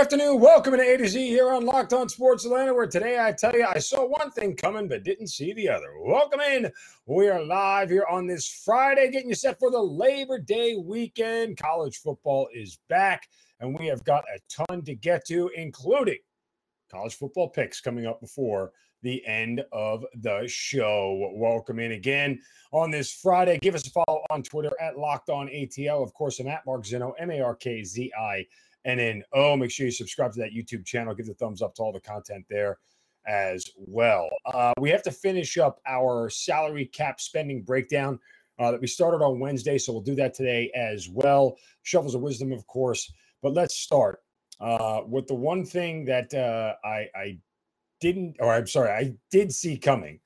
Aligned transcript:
afternoon. 0.00 0.40
Welcome 0.40 0.72
to 0.78 0.80
A 0.80 0.96
to 0.96 1.06
Z 1.06 1.28
here 1.28 1.50
on 1.50 1.66
Locked 1.66 1.92
On 1.92 2.08
Sports 2.08 2.46
Atlanta, 2.46 2.72
where 2.72 2.86
today 2.86 3.18
I 3.20 3.32
tell 3.32 3.54
you 3.54 3.66
I 3.66 3.80
saw 3.80 4.06
one 4.06 4.30
thing 4.30 4.56
coming 4.56 4.88
but 4.88 5.04
didn't 5.04 5.26
see 5.26 5.52
the 5.52 5.68
other. 5.68 5.92
Welcome 6.02 6.40
in. 6.40 6.72
We 7.04 7.28
are 7.28 7.44
live 7.44 7.90
here 7.90 8.06
on 8.10 8.26
this 8.26 8.62
Friday, 8.64 9.10
getting 9.10 9.28
you 9.28 9.34
set 9.34 9.58
for 9.58 9.70
the 9.70 9.78
Labor 9.78 10.38
Day 10.38 10.74
weekend. 10.74 11.58
College 11.58 11.98
football 11.98 12.48
is 12.54 12.78
back, 12.88 13.28
and 13.60 13.78
we 13.78 13.88
have 13.88 14.02
got 14.04 14.24
a 14.34 14.40
ton 14.48 14.82
to 14.86 14.94
get 14.94 15.26
to, 15.26 15.50
including 15.54 16.20
college 16.90 17.16
football 17.16 17.50
picks 17.50 17.82
coming 17.82 18.06
up 18.06 18.22
before 18.22 18.72
the 19.02 19.22
end 19.26 19.62
of 19.70 20.06
the 20.14 20.46
show. 20.46 21.30
Welcome 21.34 21.78
in 21.78 21.92
again 21.92 22.40
on 22.72 22.90
this 22.90 23.12
Friday. 23.12 23.58
Give 23.58 23.74
us 23.74 23.86
a 23.86 23.90
follow 23.90 24.22
on 24.30 24.42
Twitter 24.44 24.72
at 24.80 24.96
Locked 24.96 25.28
On 25.28 25.46
ATL. 25.48 26.02
Of 26.02 26.14
course, 26.14 26.40
I'm 26.40 26.48
at 26.48 26.64
Mark 26.64 26.84
Zinno, 26.84 27.12
M 27.18 27.30
A 27.30 27.42
R 27.42 27.54
K 27.54 27.84
Z 27.84 28.10
I 28.18 28.46
N 28.84 28.98
N 28.98 29.22
O. 29.32 29.56
Make 29.56 29.70
sure 29.70 29.86
you 29.86 29.92
subscribe 29.92 30.32
to 30.32 30.40
that 30.40 30.52
YouTube 30.52 30.84
channel. 30.86 31.14
Give 31.14 31.26
the 31.26 31.34
thumbs 31.34 31.62
up 31.62 31.74
to 31.76 31.82
all 31.82 31.92
the 31.92 32.00
content 32.00 32.44
there 32.48 32.78
as 33.26 33.66
well. 33.76 34.28
Uh, 34.46 34.72
we 34.80 34.90
have 34.90 35.02
to 35.02 35.10
finish 35.10 35.58
up 35.58 35.80
our 35.86 36.30
salary 36.30 36.86
cap 36.86 37.20
spending 37.20 37.62
breakdown. 37.62 38.18
Uh, 38.58 38.70
that 38.72 38.80
we 38.80 38.86
started 38.86 39.24
on 39.24 39.40
Wednesday, 39.40 39.78
so 39.78 39.90
we'll 39.90 40.02
do 40.02 40.14
that 40.14 40.34
today 40.34 40.70
as 40.74 41.08
well. 41.08 41.56
Shovels 41.82 42.14
of 42.14 42.20
wisdom, 42.20 42.52
of 42.52 42.66
course, 42.66 43.10
but 43.40 43.54
let's 43.54 43.74
start 43.74 44.18
uh, 44.60 45.00
with 45.06 45.26
the 45.26 45.34
one 45.34 45.64
thing 45.64 46.04
that 46.04 46.34
uh, 46.34 46.74
I, 46.86 47.08
I 47.14 47.38
didn't, 48.02 48.36
or 48.38 48.52
I'm 48.52 48.66
sorry, 48.66 48.90
I 48.90 49.14
did 49.30 49.50
see 49.50 49.78
coming, 49.78 50.20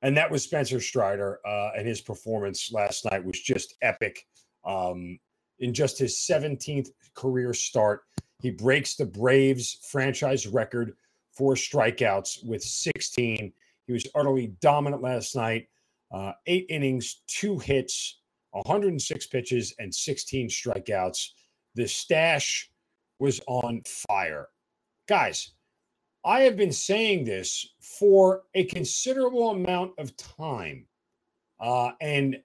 and 0.00 0.16
that 0.16 0.30
was 0.30 0.42
Spencer 0.42 0.80
Strider 0.80 1.40
uh, 1.46 1.72
and 1.76 1.86
his 1.86 2.00
performance 2.00 2.72
last 2.72 3.04
night 3.10 3.22
was 3.22 3.38
just 3.40 3.74
epic. 3.82 4.26
Um, 4.64 5.18
in 5.60 5.72
just 5.72 5.98
his 5.98 6.16
17th 6.16 6.88
career 7.14 7.52
start, 7.52 8.02
he 8.40 8.50
breaks 8.50 8.96
the 8.96 9.06
Braves 9.06 9.78
franchise 9.90 10.46
record 10.46 10.96
for 11.32 11.54
strikeouts 11.54 12.44
with 12.46 12.62
16. 12.62 13.52
He 13.86 13.92
was 13.92 14.06
utterly 14.14 14.48
dominant 14.60 15.02
last 15.02 15.36
night. 15.36 15.68
Uh, 16.12 16.32
eight 16.46 16.66
innings, 16.68 17.22
two 17.26 17.58
hits, 17.58 18.20
106 18.52 19.26
pitches, 19.26 19.74
and 19.78 19.94
16 19.94 20.48
strikeouts. 20.48 21.30
The 21.74 21.86
stash 21.86 22.70
was 23.18 23.40
on 23.46 23.82
fire. 24.08 24.48
Guys, 25.08 25.52
I 26.24 26.40
have 26.40 26.56
been 26.56 26.72
saying 26.72 27.24
this 27.24 27.74
for 27.80 28.42
a 28.54 28.64
considerable 28.64 29.50
amount 29.50 29.92
of 29.98 30.16
time. 30.16 30.86
Uh, 31.60 31.92
and 32.00 32.36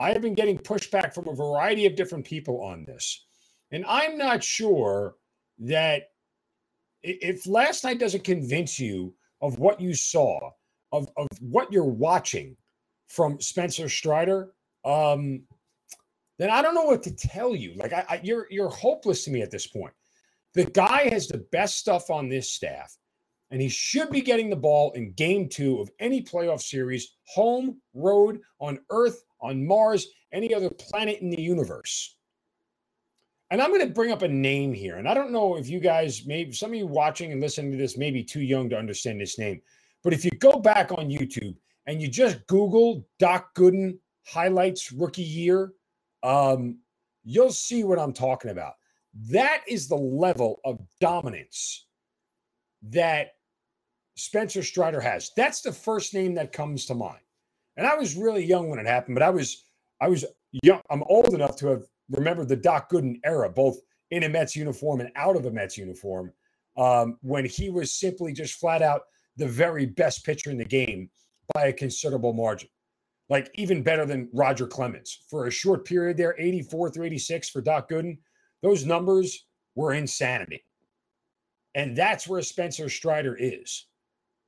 I 0.00 0.12
have 0.12 0.22
been 0.22 0.34
getting 0.34 0.58
pushback 0.58 1.14
from 1.14 1.28
a 1.28 1.34
variety 1.34 1.84
of 1.86 1.94
different 1.94 2.24
people 2.24 2.62
on 2.62 2.84
this. 2.84 3.26
And 3.70 3.84
I'm 3.86 4.16
not 4.16 4.42
sure 4.42 5.16
that 5.58 6.04
if 7.02 7.46
last 7.46 7.84
night 7.84 7.98
doesn't 7.98 8.24
convince 8.24 8.80
you 8.80 9.14
of 9.42 9.58
what 9.58 9.80
you 9.80 9.94
saw, 9.94 10.50
of, 10.90 11.08
of 11.16 11.28
what 11.40 11.70
you're 11.70 11.84
watching 11.84 12.56
from 13.08 13.40
Spencer 13.40 13.88
Strider, 13.88 14.52
um, 14.84 15.42
then 16.38 16.48
I 16.48 16.62
don't 16.62 16.74
know 16.74 16.84
what 16.84 17.02
to 17.02 17.14
tell 17.14 17.54
you. 17.54 17.74
Like 17.76 17.92
I, 17.92 18.04
I, 18.08 18.20
you're 18.24 18.46
you're 18.50 18.70
hopeless 18.70 19.24
to 19.24 19.30
me 19.30 19.42
at 19.42 19.50
this 19.50 19.66
point. 19.66 19.92
The 20.54 20.64
guy 20.64 21.10
has 21.10 21.28
the 21.28 21.46
best 21.52 21.76
stuff 21.76 22.10
on 22.10 22.28
this 22.28 22.50
staff 22.50 22.96
and 23.50 23.60
he 23.60 23.68
should 23.68 24.10
be 24.10 24.20
getting 24.20 24.48
the 24.48 24.56
ball 24.56 24.92
in 24.92 25.12
game 25.12 25.48
two 25.48 25.80
of 25.80 25.90
any 25.98 26.22
playoff 26.22 26.62
series, 26.62 27.16
home, 27.24 27.80
road, 27.94 28.40
on 28.60 28.78
Earth, 28.90 29.22
on 29.40 29.66
Mars, 29.66 30.06
any 30.32 30.54
other 30.54 30.70
planet 30.70 31.20
in 31.20 31.30
the 31.30 31.40
universe. 31.40 32.16
And 33.50 33.60
I'm 33.60 33.70
going 33.70 33.86
to 33.86 33.92
bring 33.92 34.12
up 34.12 34.22
a 34.22 34.28
name 34.28 34.72
here. 34.72 34.96
And 34.96 35.08
I 35.08 35.14
don't 35.14 35.32
know 35.32 35.56
if 35.56 35.68
you 35.68 35.80
guys, 35.80 36.24
maybe 36.24 36.52
some 36.52 36.70
of 36.70 36.78
you 36.78 36.86
watching 36.86 37.32
and 37.32 37.40
listening 37.40 37.72
to 37.72 37.78
this 37.78 37.96
may 37.96 38.10
be 38.10 38.22
too 38.22 38.42
young 38.42 38.68
to 38.70 38.78
understand 38.78 39.20
this 39.20 39.38
name. 39.38 39.60
But 40.04 40.12
if 40.12 40.24
you 40.24 40.30
go 40.30 40.52
back 40.52 40.92
on 40.92 41.10
YouTube 41.10 41.56
and 41.86 42.00
you 42.00 42.08
just 42.08 42.46
Google 42.46 43.06
Doc 43.18 43.54
Gooden 43.56 43.98
highlights 44.24 44.92
rookie 44.92 45.22
year, 45.22 45.72
um, 46.22 46.78
you'll 47.24 47.52
see 47.52 47.82
what 47.82 47.98
I'm 47.98 48.12
talking 48.12 48.52
about. 48.52 48.74
That 49.30 49.62
is 49.66 49.88
the 49.88 49.96
level 49.96 50.60
of 50.64 50.78
dominance 51.00 51.86
that 52.82 53.32
Spencer 54.16 54.62
Strider 54.62 55.00
has. 55.00 55.32
That's 55.36 55.60
the 55.60 55.72
first 55.72 56.14
name 56.14 56.34
that 56.34 56.52
comes 56.52 56.86
to 56.86 56.94
mind. 56.94 57.20
And 57.76 57.86
I 57.86 57.94
was 57.94 58.16
really 58.16 58.44
young 58.44 58.68
when 58.68 58.78
it 58.78 58.86
happened, 58.86 59.14
but 59.14 59.22
I 59.22 59.30
was 59.30 59.64
I 60.00 60.08
was 60.08 60.24
young. 60.62 60.80
I'm 60.90 61.02
old 61.04 61.34
enough 61.34 61.56
to 61.56 61.68
have 61.68 61.82
remembered 62.10 62.48
the 62.48 62.56
Doc 62.56 62.90
Gooden 62.90 63.20
era, 63.24 63.48
both 63.48 63.78
in 64.10 64.24
a 64.24 64.28
Mets 64.28 64.56
uniform 64.56 65.00
and 65.00 65.10
out 65.16 65.36
of 65.36 65.46
a 65.46 65.50
Mets 65.50 65.78
uniform, 65.78 66.32
um, 66.76 67.18
when 67.22 67.44
he 67.44 67.70
was 67.70 67.92
simply 67.92 68.32
just 68.32 68.54
flat 68.54 68.82
out 68.82 69.02
the 69.36 69.46
very 69.46 69.86
best 69.86 70.24
pitcher 70.24 70.50
in 70.50 70.58
the 70.58 70.64
game 70.64 71.10
by 71.54 71.66
a 71.66 71.72
considerable 71.72 72.32
margin. 72.32 72.68
Like 73.28 73.50
even 73.54 73.82
better 73.82 74.04
than 74.04 74.28
Roger 74.32 74.66
Clemens 74.66 75.22
for 75.30 75.46
a 75.46 75.50
short 75.50 75.84
period 75.84 76.16
there, 76.16 76.34
84 76.38 76.90
through 76.90 77.04
86 77.06 77.48
for 77.50 77.60
Doc 77.60 77.88
Gooden. 77.88 78.18
Those 78.62 78.84
numbers 78.84 79.46
were 79.76 79.94
insanity. 79.94 80.64
And 81.76 81.96
that's 81.96 82.26
where 82.26 82.42
Spencer 82.42 82.88
Strider 82.88 83.36
is. 83.38 83.86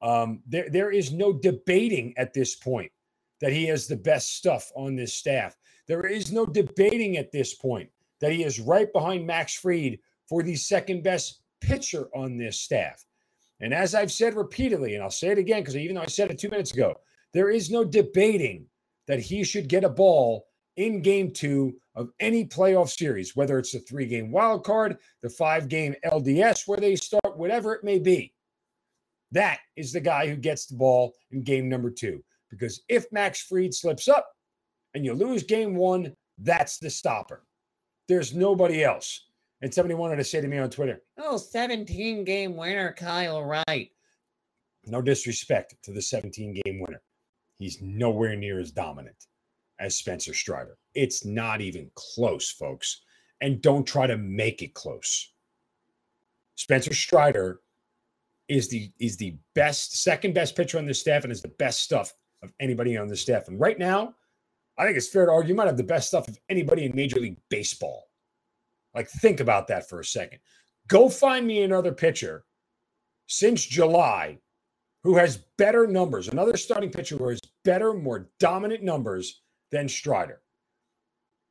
Um, 0.03 0.41
there, 0.49 0.69
there 0.69 0.91
is 0.91 1.13
no 1.13 1.33
debating 1.33 2.13
at 2.17 2.35
this 2.35 2.57
point 2.57 2.91
that 3.43 3.53
he 3.53 3.67
has 3.67 3.87
the 3.87 3.97
best 3.97 4.37
stuff 4.37 4.73
on 4.75 4.97
this 4.97 5.13
staff. 5.13 5.55
There 5.89 6.07
is 6.07 6.33
no 6.33 6.47
debating 6.47 7.19
at 7.19 7.33
this 7.33 7.55
point 7.55 7.91
that 8.21 8.33
he 8.33 8.45
is 8.45 8.61
right 8.61 8.91
behind 8.93 9.27
Max 9.27 9.55
Fried 9.55 9.99
for 10.29 10.43
the 10.43 10.55
second 10.55 11.03
best 11.03 11.43
pitcher 11.61 12.09
on 12.15 12.39
this 12.39 12.59
staff. 12.59 13.05
And 13.61 13.75
as 13.75 13.95
I've 13.95 14.13
said 14.13 14.35
repeatedly, 14.35 14.95
and 14.95 15.03
I'll 15.03 15.11
say 15.11 15.29
it 15.29 15.39
again 15.39 15.61
because 15.61 15.77
even 15.77 15.97
though 15.97 16.03
I 16.03 16.07
said 16.07 16.31
it 16.31 16.39
two 16.39 16.49
minutes 16.49 16.73
ago, 16.73 16.95
there 17.33 17.51
is 17.51 17.71
no 17.71 17.85
debating 17.85 18.67
that 19.09 19.21
he 19.21 19.43
should 19.43 19.69
get 19.69 19.85
a 19.85 19.89
ball 19.89 20.47
in 20.77 21.03
game 21.03 21.33
two 21.33 21.75
of 21.97 22.11
any 22.21 22.47
playoff 22.47 22.89
series, 22.89 23.37
whether 23.37 23.59
it's 23.59 23.75
a 23.75 23.81
three 23.81 24.07
game 24.07 24.31
wild 24.31 24.65
card, 24.65 24.99
the 25.21 25.29
five 25.29 25.69
game 25.69 25.95
LDS 26.05 26.67
where 26.67 26.79
they 26.79 26.95
start, 26.95 27.37
whatever 27.37 27.75
it 27.75 27.85
may 27.85 27.99
be. 27.99 28.33
That 29.33 29.59
is 29.77 29.93
the 29.93 30.01
guy 30.01 30.29
who 30.29 30.37
gets 30.37 30.67
the 30.67 30.77
ball 30.77 31.15
in 31.33 31.43
game 31.43 31.69
number 31.69 31.91
two. 31.91 32.23
Because 32.53 32.83
if 32.91 33.11
Max 33.11 33.43
Fried 33.43 33.73
slips 33.73 34.09
up 34.09 34.29
and 34.95 35.05
you 35.07 35.15
lose 35.15 35.43
game 35.43 35.75
one, 35.75 36.15
that's 36.39 36.79
the 36.79 36.91
stopper. 36.91 37.45
There's 38.09 38.35
nobody 38.35 38.85
else. 38.85 39.25
And 39.63 39.73
somebody 39.73 39.95
wanted 39.95 40.17
to 40.17 40.25
say 40.25 40.41
to 40.43 40.47
me 40.47 40.59
on 40.59 40.69
Twitter, 40.69 41.01
oh, 41.19 41.39
17 41.39 42.25
game 42.25 42.57
winner, 42.57 42.93
Kyle 42.93 43.43
Wright. 43.43 43.91
No 44.85 45.01
disrespect 45.01 45.77
to 45.85 45.93
the 45.93 46.03
17 46.03 46.61
game 46.65 46.81
winner. 46.81 47.01
He's 47.59 47.81
nowhere 47.81 48.37
near 48.37 48.61
as 48.61 48.71
dominant 48.71 49.27
as 49.79 49.97
Spencer 49.97 50.35
Strider. 50.35 50.77
It's 50.95 51.25
not 51.25 51.63
even 51.63 51.91
close, 51.95 52.51
folks. 52.51 53.01
And 53.41 53.63
don't 53.63 53.87
try 53.87 54.07
to 54.07 54.19
make 54.19 54.63
it 54.63 54.75
close. 54.75 55.33
Spencer 56.57 56.93
Strider 56.93 57.61
is 58.49 58.69
the 58.69 58.93
is 58.99 59.17
the 59.17 59.37
best, 59.55 60.03
second 60.03 60.35
best 60.35 60.55
pitcher 60.55 60.77
on 60.77 60.87
the 60.87 60.93
staff, 60.93 61.23
and 61.23 61.33
is 61.33 61.41
the 61.41 61.49
best 61.49 61.81
stuff 61.81 62.13
of 62.43 62.53
anybody 62.61 62.97
on 62.97 63.09
the 63.09 63.17
staff. 63.17 63.49
And 63.49 63.59
right 63.61 63.79
now, 63.79 64.15
I 64.79 64.85
think 64.85 64.97
it's 64.97 65.09
fair 65.09 65.27
to 65.27 65.33
argue 65.33 65.51
you 65.51 65.55
might 65.55 65.67
have 65.67 65.77
the 65.77 65.83
best 65.83 66.09
stuff 66.09 66.29
of 66.29 66.39
anybody 66.49 66.85
in 66.85 66.97
Major 66.97 67.21
League 67.21 67.39
Baseball. 67.51 68.09
Like, 68.95 69.09
think 69.09 69.41
about 69.41 69.69
that 69.69 69.89
for 69.89 70.01
a 70.01 70.05
second. 70.05 70.39
Go 70.89 71.09
find 71.09 71.47
me 71.47 71.63
another 71.63 71.93
pitcher 71.93 72.45
since 73.27 73.65
July 73.65 74.39
who 75.05 75.17
has 75.17 75.45
better 75.59 75.87
numbers, 75.87 76.29
another 76.29 76.57
starting 76.57 76.91
pitcher 76.91 77.17
who 77.17 77.29
has 77.29 77.41
better, 77.65 77.93
more 77.93 78.31
dominant 78.39 78.83
numbers 78.83 79.43
than 79.71 79.89
Strider. 79.89 80.41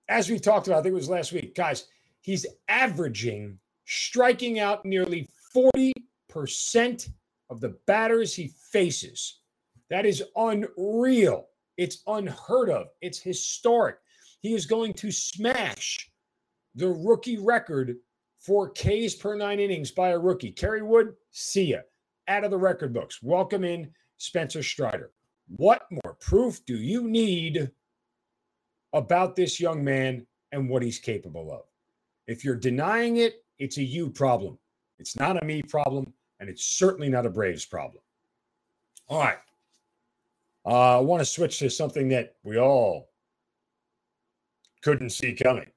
As 0.07 0.29
we 0.29 0.39
talked 0.39 0.67
about, 0.67 0.79
I 0.79 0.83
think 0.83 0.93
it 0.93 0.95
was 0.95 1.09
last 1.09 1.31
week, 1.31 1.55
guys, 1.55 1.85
he's 2.21 2.45
averaging 2.67 3.57
striking 3.85 4.59
out 4.59 4.85
nearly 4.85 5.27
40 5.53 5.93
percent 6.29 7.09
of 7.49 7.59
the 7.59 7.77
batters 7.85 8.33
he 8.33 8.51
faces. 8.71 9.40
That 9.91 10.07
is 10.07 10.23
unreal. 10.35 11.49
It's 11.77 12.01
unheard 12.07 12.71
of. 12.71 12.87
It's 13.01 13.19
historic. 13.19 13.97
He 14.41 14.55
is 14.55 14.65
going 14.65 14.93
to 14.95 15.11
smash 15.11 16.09
the 16.73 16.89
rookie 16.89 17.37
record 17.37 17.97
for 18.39 18.71
Ks 18.71 19.13
per 19.13 19.35
nine 19.35 19.59
innings 19.59 19.91
by 19.91 20.09
a 20.09 20.17
rookie. 20.17 20.51
Kerry 20.51 20.81
Wood, 20.81 21.13
see 21.29 21.65
ya. 21.65 21.79
Out 22.27 22.43
of 22.43 22.49
the 22.49 22.57
record 22.57 22.93
books. 22.93 23.21
Welcome 23.21 23.63
in 23.63 23.91
Spencer 24.17 24.63
Strider. 24.63 25.11
What 25.57 25.83
more 25.91 26.15
proof 26.19 26.65
do 26.65 26.77
you 26.77 27.07
need 27.07 27.69
about 28.93 29.35
this 29.35 29.59
young 29.59 29.83
man 29.83 30.25
and 30.51 30.69
what 30.69 30.83
he's 30.83 30.99
capable 30.99 31.51
of. 31.51 31.61
If 32.27 32.43
you're 32.43 32.55
denying 32.55 33.17
it, 33.17 33.43
it's 33.59 33.77
a 33.77 33.83
you 33.83 34.09
problem. 34.09 34.57
It's 34.99 35.17
not 35.17 35.41
a 35.41 35.45
me 35.45 35.61
problem, 35.61 36.13
and 36.39 36.49
it's 36.49 36.65
certainly 36.65 37.09
not 37.09 37.25
a 37.25 37.29
Braves 37.29 37.65
problem. 37.65 38.03
All 39.07 39.19
right. 39.19 39.37
Uh, 40.65 40.97
I 40.97 41.01
want 41.01 41.21
to 41.21 41.25
switch 41.25 41.59
to 41.59 41.69
something 41.69 42.09
that 42.09 42.35
we 42.43 42.57
all 42.57 43.09
couldn't 44.81 45.11
see 45.11 45.33
coming. 45.33 45.69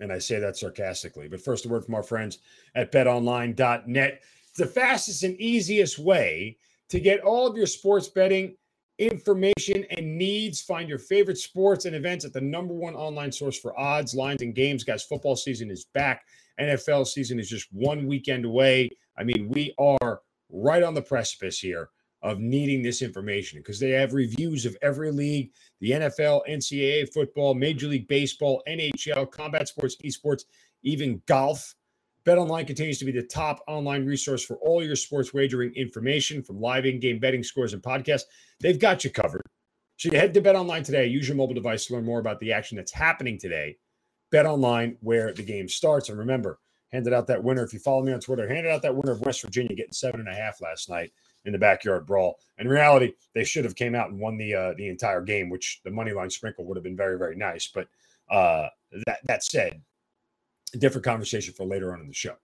And 0.00 0.12
I 0.12 0.18
say 0.18 0.38
that 0.40 0.56
sarcastically. 0.56 1.28
But 1.28 1.40
first, 1.40 1.64
a 1.64 1.68
word 1.68 1.84
from 1.84 1.94
our 1.94 2.02
friends 2.02 2.38
at 2.74 2.90
betonline.net. 2.90 4.22
It's 4.48 4.58
the 4.58 4.66
fastest 4.66 5.22
and 5.22 5.40
easiest 5.40 5.98
way 5.98 6.56
to 6.88 7.00
get 7.00 7.20
all 7.20 7.46
of 7.46 7.56
your 7.56 7.66
sports 7.66 8.08
betting 8.08 8.56
information 8.98 9.84
and 9.90 10.18
needs. 10.18 10.60
Find 10.60 10.88
your 10.88 10.98
favorite 10.98 11.38
sports 11.38 11.84
and 11.84 11.94
events 11.94 12.24
at 12.24 12.32
the 12.32 12.40
number 12.40 12.74
one 12.74 12.94
online 12.94 13.32
source 13.32 13.58
for 13.58 13.78
odds, 13.78 14.14
lines, 14.14 14.42
and 14.42 14.54
games. 14.54 14.84
Guys, 14.84 15.04
football 15.04 15.36
season 15.36 15.70
is 15.70 15.86
back. 15.94 16.24
NFL 16.60 17.06
season 17.06 17.38
is 17.38 17.48
just 17.48 17.72
one 17.72 18.06
weekend 18.06 18.44
away. 18.44 18.90
I 19.16 19.24
mean, 19.24 19.48
we 19.48 19.74
are 19.78 20.20
right 20.50 20.82
on 20.82 20.94
the 20.94 21.02
precipice 21.02 21.58
here 21.58 21.90
of 22.22 22.38
needing 22.38 22.82
this 22.82 23.02
information 23.02 23.58
because 23.58 23.80
they 23.80 23.90
have 23.90 24.12
reviews 24.12 24.64
of 24.64 24.76
every 24.82 25.10
league 25.10 25.50
the 25.80 25.90
NFL, 25.90 26.42
NCAA 26.48 27.12
football, 27.12 27.54
Major 27.54 27.88
League 27.88 28.06
Baseball, 28.06 28.62
NHL, 28.68 29.30
combat 29.30 29.66
sports, 29.68 29.96
esports, 30.04 30.44
even 30.84 31.20
golf. 31.26 31.74
BetOnline 32.24 32.68
continues 32.68 33.00
to 33.00 33.04
be 33.04 33.10
the 33.10 33.24
top 33.24 33.64
online 33.66 34.06
resource 34.06 34.44
for 34.44 34.56
all 34.58 34.84
your 34.84 34.94
sports 34.94 35.34
wagering 35.34 35.74
information 35.74 36.40
from 36.40 36.60
live 36.60 36.86
in 36.86 37.00
game 37.00 37.18
betting 37.18 37.42
scores 37.42 37.72
and 37.72 37.82
podcasts. 37.82 38.22
They've 38.60 38.78
got 38.78 39.02
you 39.02 39.10
covered. 39.10 39.42
So 39.96 40.10
you 40.10 40.18
head 40.18 40.32
to 40.34 40.40
BetOnline 40.40 40.84
today, 40.84 41.06
use 41.06 41.26
your 41.26 41.36
mobile 41.36 41.54
device 41.54 41.86
to 41.86 41.94
learn 41.94 42.04
more 42.04 42.20
about 42.20 42.38
the 42.38 42.52
action 42.52 42.76
that's 42.76 42.92
happening 42.92 43.38
today. 43.38 43.76
BetOnline, 44.32 44.96
where 45.00 45.32
the 45.32 45.42
game 45.42 45.68
starts. 45.68 46.08
And 46.08 46.18
remember, 46.18 46.60
handed 46.92 47.12
out 47.12 47.26
that 47.26 47.42
winner. 47.42 47.64
If 47.64 47.72
you 47.72 47.80
follow 47.80 48.02
me 48.02 48.12
on 48.12 48.20
Twitter, 48.20 48.48
handed 48.48 48.70
out 48.70 48.82
that 48.82 48.94
winner 48.94 49.12
of 49.12 49.20
West 49.22 49.42
Virginia 49.42 49.74
getting 49.74 49.92
seven 49.92 50.20
and 50.20 50.28
a 50.28 50.34
half 50.34 50.60
last 50.60 50.88
night 50.88 51.12
in 51.44 51.52
the 51.52 51.58
backyard 51.58 52.06
brawl. 52.06 52.38
In 52.58 52.68
reality, 52.68 53.12
they 53.34 53.44
should 53.44 53.64
have 53.64 53.74
came 53.74 53.94
out 53.94 54.10
and 54.10 54.18
won 54.18 54.36
the 54.36 54.54
uh, 54.54 54.74
the 54.76 54.88
entire 54.88 55.20
game, 55.20 55.50
which 55.50 55.80
the 55.84 55.90
money 55.90 56.12
line 56.12 56.30
sprinkle 56.30 56.64
would 56.66 56.76
have 56.76 56.84
been 56.84 56.96
very 56.96 57.18
very 57.18 57.36
nice. 57.36 57.68
But 57.68 57.88
uh, 58.30 58.68
that 59.06 59.18
that 59.24 59.44
said, 59.44 59.80
a 60.74 60.78
different 60.78 61.04
conversation 61.04 61.54
for 61.54 61.64
later 61.64 61.92
on 61.92 62.00
in 62.00 62.08
the 62.08 62.14
show. 62.14 62.36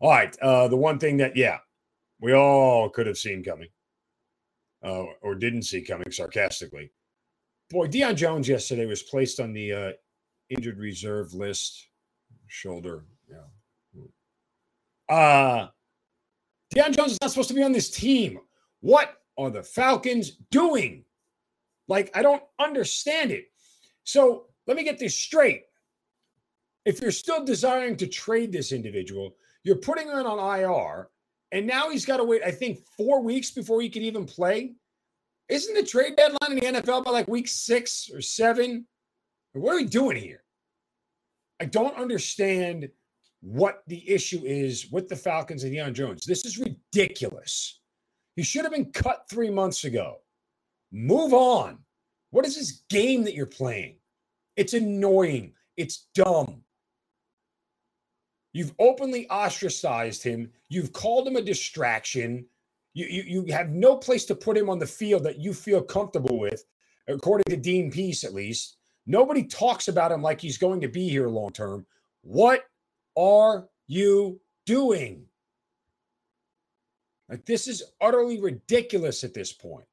All 0.00 0.10
right, 0.10 0.36
uh, 0.40 0.68
the 0.68 0.76
one 0.76 0.98
thing 0.98 1.16
that 1.18 1.36
yeah, 1.36 1.58
we 2.20 2.32
all 2.34 2.88
could 2.88 3.06
have 3.06 3.18
seen 3.18 3.42
coming, 3.42 3.68
uh, 4.84 5.04
or 5.22 5.34
didn't 5.34 5.62
see 5.62 5.82
coming, 5.82 6.10
sarcastically. 6.10 6.92
Boy, 7.70 7.88
Deion 7.88 8.14
Jones 8.16 8.48
yesterday 8.48 8.86
was 8.86 9.02
placed 9.02 9.40
on 9.40 9.52
the 9.52 9.72
uh, 9.72 9.92
injured 10.48 10.78
reserve 10.78 11.34
list. 11.34 11.86
Shoulder, 12.46 13.04
yeah. 13.28 13.44
Uh 15.14 15.68
Deion 16.74 16.96
Jones 16.96 17.12
is 17.12 17.18
not 17.20 17.30
supposed 17.30 17.48
to 17.48 17.54
be 17.54 17.62
on 17.62 17.72
this 17.72 17.90
team. 17.90 18.38
What 18.80 19.14
are 19.38 19.50
the 19.50 19.62
Falcons 19.62 20.32
doing? 20.50 21.04
Like, 21.86 22.10
I 22.14 22.22
don't 22.22 22.42
understand 22.58 23.30
it. 23.30 23.46
So 24.04 24.46
let 24.66 24.76
me 24.76 24.84
get 24.84 24.98
this 24.98 25.14
straight. 25.14 25.64
If 26.84 27.00
you're 27.00 27.10
still 27.10 27.44
desiring 27.44 27.96
to 27.96 28.06
trade 28.06 28.52
this 28.52 28.72
individual, 28.72 29.36
you're 29.64 29.76
putting 29.76 30.08
him 30.08 30.26
on 30.26 30.60
IR, 30.60 31.08
and 31.52 31.66
now 31.66 31.90
he's 31.90 32.04
got 32.04 32.18
to 32.18 32.24
wait, 32.24 32.42
I 32.44 32.50
think, 32.50 32.78
four 32.96 33.22
weeks 33.22 33.50
before 33.50 33.80
he 33.80 33.88
can 33.88 34.02
even 34.02 34.24
play. 34.24 34.74
Isn't 35.48 35.74
the 35.74 35.82
trade 35.82 36.16
deadline 36.16 36.58
in 36.58 36.74
the 36.74 36.80
NFL 36.80 37.04
by 37.04 37.10
like 37.10 37.28
week 37.28 37.48
six 37.48 38.10
or 38.12 38.20
seven? 38.20 38.86
What 39.54 39.72
are 39.72 39.76
we 39.76 39.84
doing 39.84 40.16
here? 40.16 40.44
I 41.60 41.64
don't 41.64 41.96
understand 41.96 42.88
what 43.40 43.82
the 43.86 44.08
issue 44.08 44.40
is 44.44 44.90
with 44.90 45.08
the 45.08 45.16
Falcons 45.16 45.64
and 45.64 45.72
Deion 45.72 45.92
Jones. 45.92 46.24
This 46.24 46.44
is 46.44 46.58
ridiculous. 46.58 47.80
He 48.36 48.42
should 48.42 48.64
have 48.64 48.72
been 48.72 48.92
cut 48.92 49.24
three 49.30 49.50
months 49.50 49.84
ago. 49.84 50.18
Move 50.92 51.32
on. 51.32 51.78
What 52.30 52.46
is 52.46 52.56
this 52.56 52.82
game 52.88 53.24
that 53.24 53.34
you're 53.34 53.46
playing? 53.46 53.96
It's 54.56 54.74
annoying. 54.74 55.54
It's 55.76 56.08
dumb. 56.14 56.62
You've 58.52 58.74
openly 58.78 59.28
ostracized 59.28 60.22
him. 60.22 60.50
You've 60.68 60.92
called 60.92 61.28
him 61.28 61.36
a 61.36 61.42
distraction. 61.42 62.46
You, 62.94 63.06
you, 63.06 63.44
you 63.44 63.52
have 63.52 63.70
no 63.70 63.96
place 63.96 64.24
to 64.26 64.34
put 64.34 64.56
him 64.56 64.68
on 64.68 64.78
the 64.78 64.86
field 64.86 65.22
that 65.24 65.38
you 65.38 65.54
feel 65.54 65.82
comfortable 65.82 66.38
with, 66.38 66.64
according 67.06 67.44
to 67.50 67.56
Dean 67.56 67.90
Pees, 67.90 68.24
at 68.24 68.34
least. 68.34 68.78
Nobody 69.06 69.44
talks 69.44 69.88
about 69.88 70.12
him 70.12 70.22
like 70.22 70.40
he's 70.40 70.58
going 70.58 70.80
to 70.80 70.88
be 70.88 71.08
here 71.08 71.28
long 71.28 71.50
term. 71.52 71.86
What 72.22 72.64
are 73.18 73.68
you 73.86 74.40
doing? 74.64 75.24
Like, 77.28 77.44
this 77.44 77.68
is 77.68 77.82
utterly 78.00 78.40
ridiculous 78.40 79.24
at 79.24 79.34
this 79.34 79.52
point. 79.52 79.86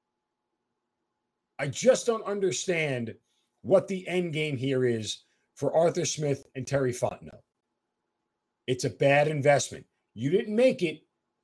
I 1.59 1.67
just 1.67 2.05
don't 2.05 2.23
understand 2.25 3.15
what 3.61 3.87
the 3.87 4.07
end 4.07 4.33
game 4.33 4.55
here 4.55 4.85
is 4.85 5.23
for 5.55 5.75
Arthur 5.75 6.05
Smith 6.05 6.45
and 6.55 6.67
Terry 6.67 6.93
Fontenot. 6.93 7.41
It's 8.67 8.83
a 8.83 8.89
bad 8.89 9.27
investment. 9.27 9.85
You 10.13 10.29
didn't 10.29 10.55
make 10.55 10.81
it. 10.81 11.01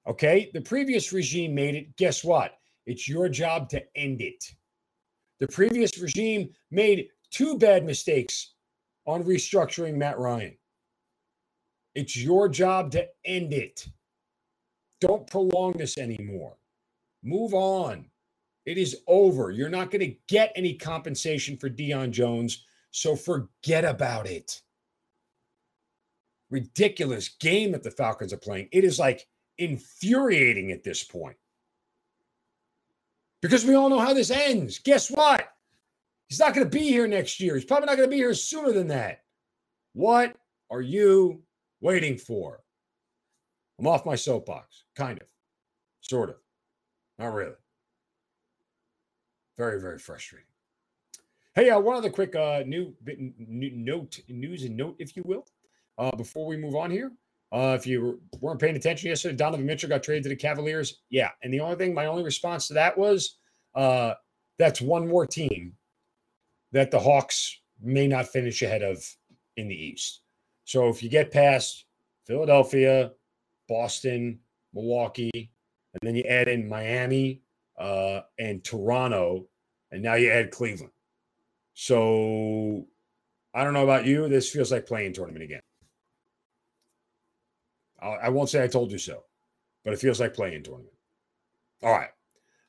Okay. 0.08 0.50
The 0.54 0.62
previous 0.62 1.14
regime 1.14 1.56
made 1.56 1.76
it. 1.76 1.96
Guess 1.98 2.24
what? 2.24 2.58
It's 2.86 3.08
your 3.08 3.30
job 3.30 3.70
to 3.70 3.84
end 3.96 4.22
it. 4.22 4.44
The 5.40 5.48
previous 5.48 6.00
regime 6.00 6.50
made 6.72 7.08
two 7.32 7.58
bad 7.58 7.86
mistakes 7.86 8.54
on 9.06 9.24
restructuring 9.24 9.96
Matt 9.96 10.20
Ryan. 10.20 10.56
It's 11.96 12.16
your 12.16 12.48
job 12.48 12.92
to 12.92 13.08
end 13.26 13.54
it. 13.54 13.88
Don't 15.02 15.28
prolong 15.28 15.74
this 15.74 15.98
anymore. 15.98 16.56
Move 17.24 17.54
on. 17.54 18.06
It 18.66 18.78
is 18.78 19.02
over. 19.08 19.52
You're 19.52 19.70
not 19.70 19.92
going 19.92 20.08
to 20.08 20.16
get 20.28 20.52
any 20.56 20.76
compensation 20.76 21.58
for 21.58 21.70
Deion 21.70 22.12
Jones, 22.12 22.66
so 22.92 23.16
forget 23.16 23.84
about 23.84 24.28
it. 24.28 24.62
Ridiculous 26.50 27.30
game 27.30 27.72
that 27.72 27.84
the 27.84 27.92
Falcons 27.92 28.34
are 28.34 28.38
playing. 28.38 28.70
It 28.72 28.84
is 28.84 29.00
like 29.00 29.28
infuriating 29.58 30.72
at 30.72 30.84
this 30.84 31.04
point. 31.04 31.38
Because 33.42 33.66
we 33.66 33.74
all 33.74 33.90
know 33.90 34.00
how 34.00 34.14
this 34.14 34.30
ends. 34.30 34.78
Guess 34.80 35.10
what? 35.10 35.48
He's 36.28 36.40
not 36.40 36.54
going 36.54 36.70
to 36.70 36.78
be 36.78 36.84
here 36.84 37.08
next 37.08 37.40
year. 37.40 37.56
He's 37.56 37.66
probably 37.66 37.88
not 37.88 37.98
going 37.98 38.08
to 38.08 38.16
be 38.16 38.18
here 38.18 38.34
sooner 38.34 38.72
than 38.72 38.88
that. 38.90 39.24
What 39.94 40.38
are 40.70 40.82
you 40.82 41.42
waiting 41.82 42.18
for. 42.18 42.64
I'm 43.80 43.88
off 43.88 44.06
my 44.06 44.16
soapbox, 44.16 44.84
kind 44.96 45.20
of, 45.20 45.28
sort 46.02 46.30
of, 46.30 46.36
not 47.18 47.34
really. 47.34 47.56
Very, 49.58 49.82
very 49.82 49.98
frustrating. 49.98 50.48
Hey, 51.54 51.70
uh, 51.70 51.80
one 51.80 51.98
other 51.98 52.10
quick 52.10 52.36
uh, 52.36 52.64
new, 52.66 52.94
bit, 53.04 53.18
new 53.38 53.72
note, 53.72 54.20
news 54.30 54.64
and 54.64 54.78
note, 54.78 54.96
if 55.00 55.18
you 55.18 55.24
will, 55.26 55.46
uh, 55.98 56.16
before 56.16 56.46
we 56.46 56.56
move 56.56 56.76
on 56.76 56.90
here. 56.90 57.12
Uh, 57.52 57.76
if 57.78 57.86
you 57.86 58.22
weren't 58.40 58.62
paying 58.62 58.78
attention 58.78 59.10
yesterday, 59.10 59.36
Donovan 59.36 59.66
Mitchell 59.66 59.90
got 59.90 60.04
traded 60.04 60.24
to 60.24 60.30
the 60.30 60.36
Cavaliers. 60.36 61.02
Yeah, 61.10 61.32
and 61.44 61.54
the 61.54 61.60
only 61.60 61.76
thing, 61.76 61.94
my 61.94 62.06
only 62.06 62.24
response 62.24 62.68
to 62.68 62.74
that 62.76 62.98
was, 62.98 63.40
uh, 63.76 64.14
that's 64.58 64.80
one 64.80 65.08
more 65.08 65.26
team 65.26 65.74
that 66.72 66.92
the 66.92 67.00
Hawks 67.00 67.60
may 67.82 68.08
not 68.08 68.28
finish 68.28 68.62
ahead 68.62 68.84
of 68.84 69.04
in 69.58 69.68
the 69.68 69.76
East. 69.76 70.21
So 70.72 70.88
if 70.88 71.04
you 71.04 71.10
get 71.10 71.32
past 71.32 71.84
Philadelphia, 72.26 73.12
Boston, 73.68 74.40
Milwaukee, 74.74 75.52
and 75.94 76.00
then 76.02 76.16
you 76.16 76.24
add 76.24 76.48
in 76.48 76.70
Miami 76.70 77.42
uh, 77.78 78.22
and 78.40 78.64
Toronto, 78.64 79.50
and 79.92 80.02
now 80.02 80.14
you 80.14 80.32
add 80.32 80.50
Cleveland. 80.50 80.94
So 81.74 82.88
I 83.54 83.66
don't 83.66 83.74
know 83.74 83.84
about 83.84 84.06
you. 84.06 84.30
This 84.30 84.50
feels 84.50 84.72
like 84.72 84.86
play-in 84.86 85.12
tournament 85.12 85.44
again. 85.44 85.60
I 88.02 88.30
won't 88.30 88.50
say 88.50 88.64
I 88.64 88.68
told 88.68 88.94
you 88.94 88.98
so, 88.98 89.26
but 89.84 89.94
it 89.94 90.00
feels 90.00 90.22
like 90.22 90.34
play-in 90.34 90.64
tournament. 90.64 90.96
All 91.84 91.92
right. 91.92 92.12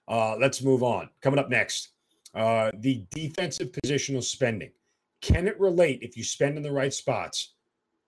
Uh, 0.08 0.36
let's 0.40 0.60
move 0.60 0.82
on. 0.82 1.08
Coming 1.22 1.38
up 1.38 1.50
next, 1.50 1.90
uh, 2.34 2.72
the 2.80 3.04
defensive 3.12 3.70
positional 3.70 4.24
spending. 4.24 4.72
Can 5.20 5.46
it 5.46 5.60
relate 5.60 6.00
if 6.02 6.16
you 6.16 6.24
spend 6.24 6.56
in 6.56 6.64
the 6.64 6.72
right 6.72 6.92
spots 6.92 7.54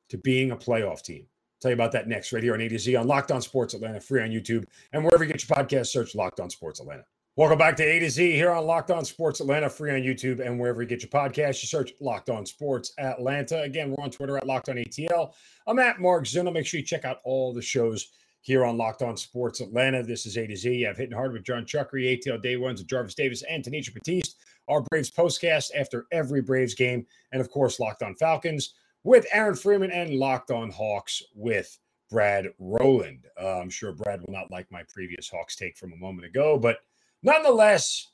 to 0.08 0.18
being 0.18 0.50
a 0.50 0.56
playoff 0.56 1.02
team. 1.02 1.26
tell 1.60 1.70
you 1.70 1.74
about 1.74 1.92
that 1.92 2.08
next, 2.08 2.32
right 2.32 2.42
here 2.42 2.54
on 2.54 2.60
A 2.60 2.68
to 2.68 2.78
Z 2.78 2.96
on 2.96 3.06
Locked 3.06 3.30
On 3.32 3.40
Sports 3.40 3.74
Atlanta, 3.74 4.00
free 4.00 4.22
on 4.22 4.30
YouTube, 4.30 4.64
and 4.92 5.04
wherever 5.04 5.24
you 5.24 5.32
get 5.32 5.48
your 5.48 5.56
podcast, 5.56 5.86
search 5.86 6.14
Locked 6.14 6.40
On 6.40 6.50
Sports 6.50 6.80
Atlanta. 6.80 7.04
Welcome 7.36 7.58
back 7.58 7.76
to 7.78 7.82
A 7.82 7.98
to 7.98 8.08
Z 8.08 8.30
here 8.32 8.52
on 8.52 8.64
Locked 8.64 8.92
On 8.92 9.04
Sports 9.04 9.40
Atlanta, 9.40 9.68
free 9.68 9.90
on 9.90 10.02
YouTube, 10.02 10.38
and 10.38 10.60
wherever 10.60 10.82
you 10.82 10.88
get 10.88 11.02
your 11.02 11.10
podcast, 11.10 11.62
you 11.62 11.66
search 11.66 11.92
Locked 12.00 12.30
On 12.30 12.46
Sports 12.46 12.92
Atlanta. 12.98 13.62
Again, 13.62 13.90
we're 13.90 14.04
on 14.04 14.10
Twitter 14.12 14.36
at 14.36 14.46
Locked 14.46 14.68
On 14.68 14.76
ATL. 14.76 15.32
I'm 15.66 15.80
at 15.80 15.98
Mark 15.98 16.26
Zinno. 16.26 16.52
Make 16.52 16.64
sure 16.64 16.78
you 16.78 16.86
check 16.86 17.04
out 17.04 17.18
all 17.24 17.52
the 17.52 17.60
shows 17.60 18.06
here 18.42 18.64
on 18.64 18.76
Locked 18.76 19.02
On 19.02 19.16
Sports 19.16 19.60
Atlanta. 19.60 20.02
This 20.02 20.26
is 20.26 20.36
A 20.36 20.46
to 20.46 20.54
Z. 20.54 20.86
I've 20.86 20.96
hitting 20.96 21.16
hard 21.16 21.32
with 21.32 21.42
John 21.42 21.64
Chuckery, 21.64 22.22
ATL 22.22 22.40
Day 22.40 22.56
Ones, 22.56 22.84
Jarvis 22.84 23.16
Davis, 23.16 23.42
and 23.42 23.64
Tanisha 23.64 23.92
Batiste. 23.92 24.36
our 24.68 24.82
Braves 24.82 25.10
postcast 25.10 25.70
after 25.74 26.06
every 26.12 26.40
Braves 26.40 26.74
game, 26.74 27.04
and 27.32 27.40
of 27.40 27.50
course, 27.50 27.80
Locked 27.80 28.04
On 28.04 28.14
Falcons 28.14 28.74
with 29.04 29.26
Aaron 29.32 29.54
Freeman 29.54 29.90
and 29.90 30.14
Locked 30.14 30.50
On 30.50 30.70
Hawks 30.70 31.22
with 31.34 31.78
Brad 32.10 32.48
Rowland. 32.58 33.26
Uh, 33.40 33.60
I'm 33.60 33.70
sure 33.70 33.92
Brad 33.92 34.20
will 34.22 34.32
not 34.32 34.50
like 34.50 34.70
my 34.72 34.82
previous 34.88 35.28
Hawks 35.28 35.56
take 35.56 35.76
from 35.76 35.92
a 35.92 35.96
moment 35.96 36.26
ago, 36.26 36.58
but 36.58 36.78
nonetheless, 37.22 38.08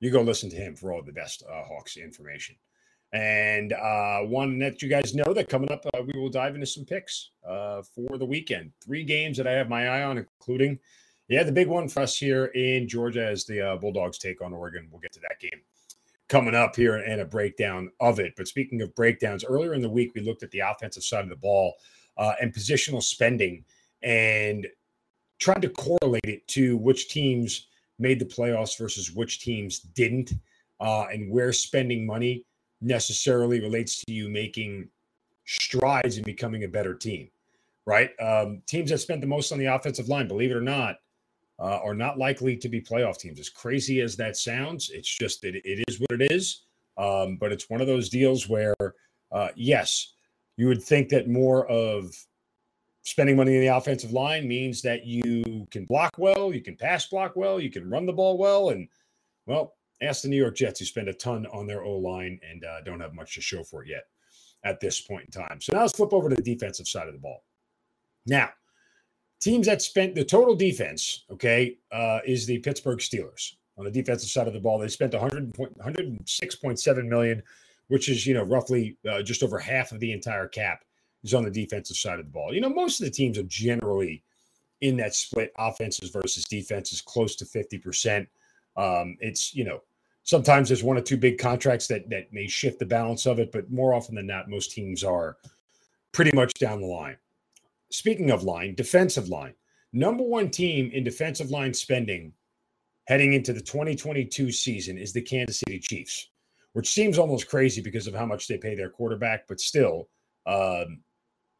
you 0.00 0.10
go 0.10 0.22
listen 0.22 0.48
to 0.50 0.56
him 0.56 0.76
for 0.76 0.92
all 0.92 1.02
the 1.02 1.12
best 1.12 1.42
uh, 1.50 1.64
Hawks 1.64 1.96
information. 1.96 2.54
And 3.12 3.72
uh, 3.72 4.20
one 4.20 4.58
that 4.58 4.82
you 4.82 4.88
guys 4.88 5.14
know 5.14 5.32
that 5.32 5.48
coming 5.48 5.72
up, 5.72 5.84
uh, 5.86 6.02
we 6.02 6.18
will 6.18 6.28
dive 6.28 6.54
into 6.54 6.66
some 6.66 6.84
picks 6.84 7.30
uh, 7.48 7.82
for 7.82 8.18
the 8.18 8.26
weekend. 8.26 8.72
Three 8.84 9.02
games 9.02 9.36
that 9.38 9.46
I 9.46 9.52
have 9.52 9.68
my 9.68 9.88
eye 9.88 10.02
on, 10.02 10.18
including, 10.18 10.78
yeah, 11.28 11.42
the 11.42 11.52
big 11.52 11.68
one 11.68 11.88
for 11.88 12.00
us 12.02 12.16
here 12.16 12.46
in 12.46 12.86
Georgia 12.86 13.26
as 13.26 13.46
the 13.46 13.72
uh, 13.72 13.76
Bulldogs 13.76 14.18
take 14.18 14.42
on 14.42 14.52
Oregon. 14.52 14.88
We'll 14.90 15.00
get 15.00 15.12
to 15.14 15.20
that 15.20 15.40
game 15.40 15.62
coming 16.28 16.54
up 16.54 16.76
here 16.76 16.96
and 16.96 17.20
a 17.20 17.24
breakdown 17.24 17.90
of 18.00 18.20
it. 18.20 18.34
But 18.36 18.48
speaking 18.48 18.82
of 18.82 18.94
breakdowns, 18.94 19.44
earlier 19.44 19.74
in 19.74 19.82
the 19.82 19.88
week, 19.88 20.12
we 20.14 20.20
looked 20.20 20.42
at 20.42 20.50
the 20.50 20.60
offensive 20.60 21.02
side 21.02 21.24
of 21.24 21.30
the 21.30 21.36
ball 21.36 21.74
uh, 22.16 22.34
and 22.40 22.52
positional 22.52 23.02
spending 23.02 23.64
and 24.02 24.66
tried 25.38 25.62
to 25.62 25.70
correlate 25.70 26.24
it 26.24 26.46
to 26.48 26.76
which 26.76 27.08
teams 27.08 27.68
made 27.98 28.18
the 28.18 28.24
playoffs 28.24 28.78
versus 28.78 29.12
which 29.12 29.40
teams 29.40 29.80
didn't, 29.80 30.32
uh, 30.80 31.06
and 31.12 31.30
where 31.30 31.52
spending 31.52 32.06
money 32.06 32.44
necessarily 32.80 33.60
relates 33.60 34.04
to 34.04 34.12
you 34.12 34.28
making 34.28 34.88
strides 35.46 36.18
in 36.18 36.24
becoming 36.24 36.64
a 36.64 36.68
better 36.68 36.94
team, 36.94 37.28
right? 37.86 38.10
Um, 38.20 38.62
teams 38.66 38.90
that 38.90 38.98
spent 38.98 39.20
the 39.20 39.26
most 39.26 39.50
on 39.50 39.58
the 39.58 39.66
offensive 39.66 40.08
line, 40.08 40.28
believe 40.28 40.50
it 40.50 40.56
or 40.56 40.60
not, 40.60 40.98
uh, 41.58 41.78
are 41.82 41.94
not 41.94 42.18
likely 42.18 42.56
to 42.56 42.68
be 42.68 42.80
playoff 42.80 43.18
teams. 43.18 43.40
As 43.40 43.48
crazy 43.48 44.00
as 44.00 44.16
that 44.16 44.36
sounds, 44.36 44.90
it's 44.90 45.08
just 45.08 45.42
that 45.42 45.54
it 45.54 45.84
is 45.88 45.98
what 46.00 46.20
it 46.20 46.32
is. 46.32 46.64
Um, 46.96 47.36
but 47.36 47.52
it's 47.52 47.70
one 47.70 47.80
of 47.80 47.86
those 47.86 48.08
deals 48.08 48.48
where, 48.48 48.74
uh, 49.32 49.48
yes, 49.54 50.14
you 50.56 50.66
would 50.66 50.82
think 50.82 51.08
that 51.10 51.28
more 51.28 51.66
of 51.68 52.14
spending 53.02 53.36
money 53.36 53.54
in 53.54 53.60
the 53.60 53.68
offensive 53.68 54.12
line 54.12 54.46
means 54.46 54.82
that 54.82 55.06
you 55.06 55.66
can 55.70 55.84
block 55.84 56.12
well, 56.18 56.52
you 56.52 56.60
can 56.60 56.76
pass 56.76 57.06
block 57.06 57.36
well, 57.36 57.60
you 57.60 57.70
can 57.70 57.88
run 57.88 58.04
the 58.04 58.12
ball 58.12 58.36
well, 58.36 58.70
and 58.70 58.88
well, 59.46 59.74
ask 60.02 60.22
the 60.22 60.28
New 60.28 60.36
York 60.36 60.56
Jets 60.56 60.80
who 60.80 60.86
spend 60.86 61.08
a 61.08 61.14
ton 61.14 61.46
on 61.46 61.66
their 61.66 61.82
O 61.82 61.96
line 61.96 62.38
and 62.48 62.64
uh, 62.64 62.80
don't 62.82 63.00
have 63.00 63.14
much 63.14 63.34
to 63.34 63.40
show 63.40 63.62
for 63.62 63.82
it 63.82 63.88
yet 63.88 64.04
at 64.64 64.80
this 64.80 65.00
point 65.00 65.24
in 65.24 65.30
time. 65.30 65.60
So 65.60 65.72
now 65.72 65.82
let's 65.82 65.96
flip 65.96 66.12
over 66.12 66.28
to 66.28 66.36
the 66.36 66.42
defensive 66.42 66.88
side 66.88 67.06
of 67.06 67.14
the 67.14 67.20
ball. 67.20 67.44
Now, 68.26 68.50
teams 69.40 69.66
that 69.66 69.82
spent 69.82 70.14
the 70.14 70.24
total 70.24 70.54
defense, 70.54 71.24
okay, 71.30 71.78
uh, 71.92 72.20
is 72.26 72.46
the 72.46 72.58
Pittsburgh 72.58 72.98
Steelers 72.98 73.54
on 73.76 73.84
the 73.84 73.90
defensive 73.90 74.30
side 74.30 74.48
of 74.48 74.52
the 74.52 74.60
ball. 74.60 74.78
They 74.78 74.88
spent 74.88 75.12
100, 75.12 75.54
106.7 75.54 77.06
million, 77.06 77.42
which 77.88 78.08
is 78.08 78.26
you 78.26 78.34
know 78.34 78.42
roughly 78.42 78.96
uh, 79.08 79.22
just 79.22 79.42
over 79.42 79.58
half 79.58 79.92
of 79.92 80.00
the 80.00 80.12
entire 80.12 80.48
cap 80.48 80.84
is 81.24 81.34
on 81.34 81.44
the 81.44 81.50
defensive 81.50 81.96
side 81.96 82.18
of 82.18 82.26
the 82.26 82.32
ball. 82.32 82.54
You 82.54 82.60
know, 82.60 82.68
most 82.68 83.00
of 83.00 83.04
the 83.04 83.10
teams 83.10 83.38
are 83.38 83.44
generally 83.44 84.22
in 84.80 84.96
that 84.96 85.14
split 85.14 85.52
offenses 85.58 86.10
versus 86.10 86.44
defenses 86.44 87.00
close 87.00 87.34
to 87.36 87.44
50%. 87.44 88.26
Um, 88.76 89.16
it's, 89.20 89.54
you 89.54 89.64
know, 89.64 89.82
sometimes 90.22 90.68
there's 90.68 90.84
one 90.84 90.96
or 90.96 91.02
two 91.02 91.16
big 91.16 91.38
contracts 91.38 91.88
that 91.88 92.08
that 92.10 92.32
may 92.32 92.46
shift 92.46 92.78
the 92.78 92.86
balance 92.86 93.26
of 93.26 93.38
it, 93.38 93.50
but 93.50 93.70
more 93.70 93.94
often 93.94 94.14
than 94.14 94.26
not, 94.26 94.48
most 94.48 94.70
teams 94.70 95.02
are 95.02 95.36
pretty 96.12 96.30
much 96.34 96.54
down 96.54 96.80
the 96.80 96.86
line. 96.86 97.16
Speaking 97.90 98.30
of 98.30 98.42
line, 98.42 98.74
defensive 98.74 99.28
line, 99.28 99.54
number 99.92 100.22
one 100.22 100.50
team 100.50 100.90
in 100.92 101.04
defensive 101.04 101.50
line 101.50 101.72
spending 101.72 102.32
heading 103.06 103.32
into 103.32 103.54
the 103.54 103.60
2022 103.60 104.52
season 104.52 104.98
is 104.98 105.12
the 105.12 105.22
Kansas 105.22 105.60
City 105.60 105.78
Chiefs, 105.78 106.28
which 106.74 106.90
seems 106.90 107.18
almost 107.18 107.48
crazy 107.48 107.80
because 107.80 108.06
of 108.06 108.14
how 108.14 108.26
much 108.26 108.46
they 108.46 108.58
pay 108.58 108.74
their 108.74 108.90
quarterback, 108.90 109.48
but 109.48 109.60
still, 109.60 110.08
um, 110.46 111.00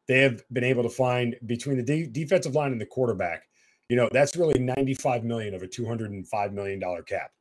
they 0.07 0.19
have 0.19 0.43
been 0.53 0.63
able 0.63 0.83
to 0.83 0.89
find 0.89 1.35
between 1.47 1.77
the 1.77 1.83
de- 1.83 2.07
defensive 2.07 2.55
line 2.55 2.71
and 2.71 2.81
the 2.81 2.85
quarterback. 2.85 3.43
You 3.89 3.95
know, 3.95 4.09
that's 4.11 4.35
really 4.35 4.59
95 4.59 5.23
million 5.23 5.55
of 5.55 5.63
a 5.63 5.67
205 5.67 6.53
million 6.53 6.79
dollar 6.79 7.01
cap. 7.01 7.31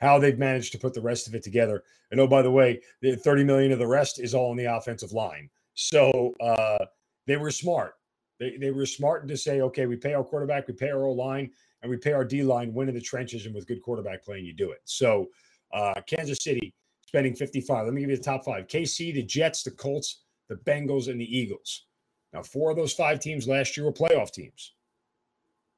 How 0.00 0.18
they've 0.18 0.38
managed 0.38 0.72
to 0.72 0.78
put 0.78 0.92
the 0.92 1.00
rest 1.00 1.26
of 1.26 1.34
it 1.34 1.42
together. 1.42 1.82
And 2.10 2.20
oh, 2.20 2.26
by 2.26 2.42
the 2.42 2.50
way, 2.50 2.80
the 3.00 3.16
30 3.16 3.44
million 3.44 3.72
of 3.72 3.78
the 3.78 3.86
rest 3.86 4.20
is 4.20 4.34
all 4.34 4.50
on 4.50 4.56
the 4.56 4.64
offensive 4.64 5.12
line. 5.12 5.50
So 5.74 6.34
uh, 6.40 6.84
they 7.26 7.36
were 7.36 7.50
smart. 7.50 7.94
They, 8.38 8.56
they 8.56 8.70
were 8.70 8.86
smart 8.86 9.26
to 9.28 9.36
say, 9.36 9.60
okay, 9.62 9.86
we 9.86 9.96
pay 9.96 10.14
our 10.14 10.24
quarterback, 10.24 10.68
we 10.68 10.74
pay 10.74 10.90
our 10.90 11.06
O 11.06 11.12
line, 11.12 11.50
and 11.82 11.90
we 11.90 11.96
pay 11.96 12.12
our 12.12 12.24
D 12.24 12.42
line, 12.42 12.72
win 12.72 12.88
in 12.88 12.94
the 12.94 13.00
trenches, 13.00 13.46
and 13.46 13.54
with 13.54 13.66
good 13.66 13.82
quarterback 13.82 14.24
playing, 14.24 14.44
you 14.44 14.52
do 14.52 14.70
it. 14.70 14.80
So 14.84 15.28
uh, 15.72 16.00
Kansas 16.06 16.38
City 16.42 16.74
spending 17.06 17.34
55. 17.34 17.84
Let 17.84 17.94
me 17.94 18.00
give 18.00 18.10
you 18.10 18.16
the 18.16 18.22
top 18.22 18.44
five 18.44 18.66
KC, 18.68 19.14
the 19.14 19.22
Jets, 19.22 19.62
the 19.62 19.70
Colts, 19.70 20.22
the 20.48 20.56
Bengals, 20.56 21.08
and 21.08 21.20
the 21.20 21.38
Eagles. 21.38 21.86
Now, 22.32 22.42
four 22.42 22.70
of 22.70 22.76
those 22.76 22.92
five 22.92 23.20
teams 23.20 23.48
last 23.48 23.76
year 23.76 23.86
were 23.86 23.92
playoff 23.92 24.30
teams. 24.30 24.74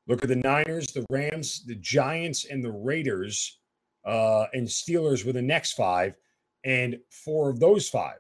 Look 0.09 0.23
at 0.23 0.29
the 0.29 0.37
Niners, 0.37 0.89
the 0.89 1.07
Rams, 1.09 1.65
the 1.65 1.77
Giants, 1.77 2.45
and 2.45 2.65
the 2.65 2.73
Raiders, 2.73 3.61
uh, 4.05 4.47
and 4.53 4.67
Steelers 4.67 5.25
were 5.25 5.33
the 5.33 5.43
next 5.43 5.75
five. 5.75 6.17
And 6.65 6.99
four 7.11 7.49
of 7.49 7.61
those 7.61 7.89
five 7.89 8.19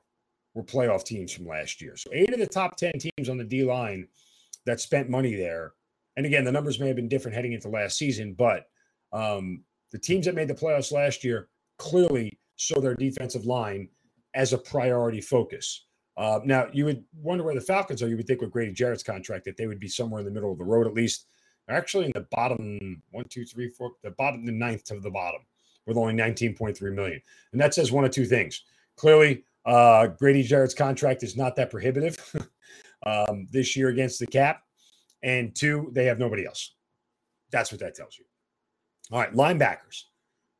were 0.54 0.62
playoff 0.62 1.04
teams 1.04 1.32
from 1.32 1.46
last 1.46 1.82
year. 1.82 1.96
So 1.96 2.10
eight 2.12 2.32
of 2.32 2.38
the 2.38 2.46
top 2.46 2.76
10 2.76 2.92
teams 2.92 3.28
on 3.28 3.36
the 3.36 3.44
D 3.44 3.64
line 3.64 4.06
that 4.70 4.80
spent 4.80 5.10
money 5.10 5.34
there. 5.34 5.74
And 6.16 6.26
again, 6.26 6.44
the 6.44 6.52
numbers 6.52 6.80
may 6.80 6.86
have 6.86 6.96
been 6.96 7.08
different 7.08 7.34
heading 7.34 7.52
into 7.52 7.68
last 7.68 7.98
season, 7.98 8.34
but 8.34 8.66
um, 9.12 9.64
the 9.90 9.98
teams 9.98 10.26
that 10.26 10.34
made 10.34 10.48
the 10.48 10.54
playoffs 10.54 10.92
last 10.92 11.24
year 11.24 11.48
clearly 11.78 12.38
saw 12.56 12.80
their 12.80 12.94
defensive 12.94 13.44
line 13.44 13.88
as 14.34 14.52
a 14.52 14.58
priority 14.58 15.20
focus. 15.20 15.86
Uh, 16.16 16.40
now, 16.44 16.66
you 16.72 16.84
would 16.84 17.04
wonder 17.14 17.44
where 17.44 17.54
the 17.54 17.60
Falcons 17.60 18.02
are. 18.02 18.08
You 18.08 18.16
would 18.16 18.26
think 18.26 18.40
with 18.40 18.50
Grady 18.50 18.72
Jarrett's 18.72 19.02
contract 19.02 19.44
that 19.46 19.56
they 19.56 19.66
would 19.66 19.80
be 19.80 19.88
somewhere 19.88 20.20
in 20.20 20.26
the 20.26 20.32
middle 20.32 20.52
of 20.52 20.58
the 20.58 20.64
road, 20.64 20.86
at 20.86 20.94
least. 20.94 21.26
They're 21.66 21.76
actually 21.76 22.06
in 22.06 22.12
the 22.14 22.26
bottom 22.30 23.02
one, 23.10 23.24
two, 23.28 23.44
three, 23.44 23.70
four, 23.70 23.92
the 24.02 24.10
bottom, 24.10 24.44
the 24.44 24.52
ninth 24.52 24.84
to 24.84 25.00
the 25.00 25.10
bottom 25.10 25.40
with 25.86 25.96
only 25.96 26.14
19.3 26.14 26.80
million. 26.94 27.20
And 27.52 27.60
that 27.60 27.74
says 27.74 27.90
one 27.90 28.04
of 28.04 28.10
two 28.10 28.26
things. 28.26 28.62
Clearly, 28.96 29.44
uh, 29.64 30.08
Grady 30.08 30.42
Jarrett's 30.42 30.74
contract 30.74 31.22
is 31.22 31.36
not 31.36 31.56
that 31.56 31.70
prohibitive 31.70 32.16
um, 33.06 33.46
this 33.50 33.76
year 33.76 33.88
against 33.88 34.18
the 34.18 34.26
cap. 34.26 34.62
And 35.22 35.54
two, 35.54 35.90
they 35.92 36.06
have 36.06 36.18
nobody 36.18 36.46
else. 36.46 36.74
That's 37.50 37.70
what 37.72 37.80
that 37.80 37.94
tells 37.94 38.18
you. 38.18 38.24
All 39.10 39.18
right, 39.18 39.32
linebackers. 39.34 40.04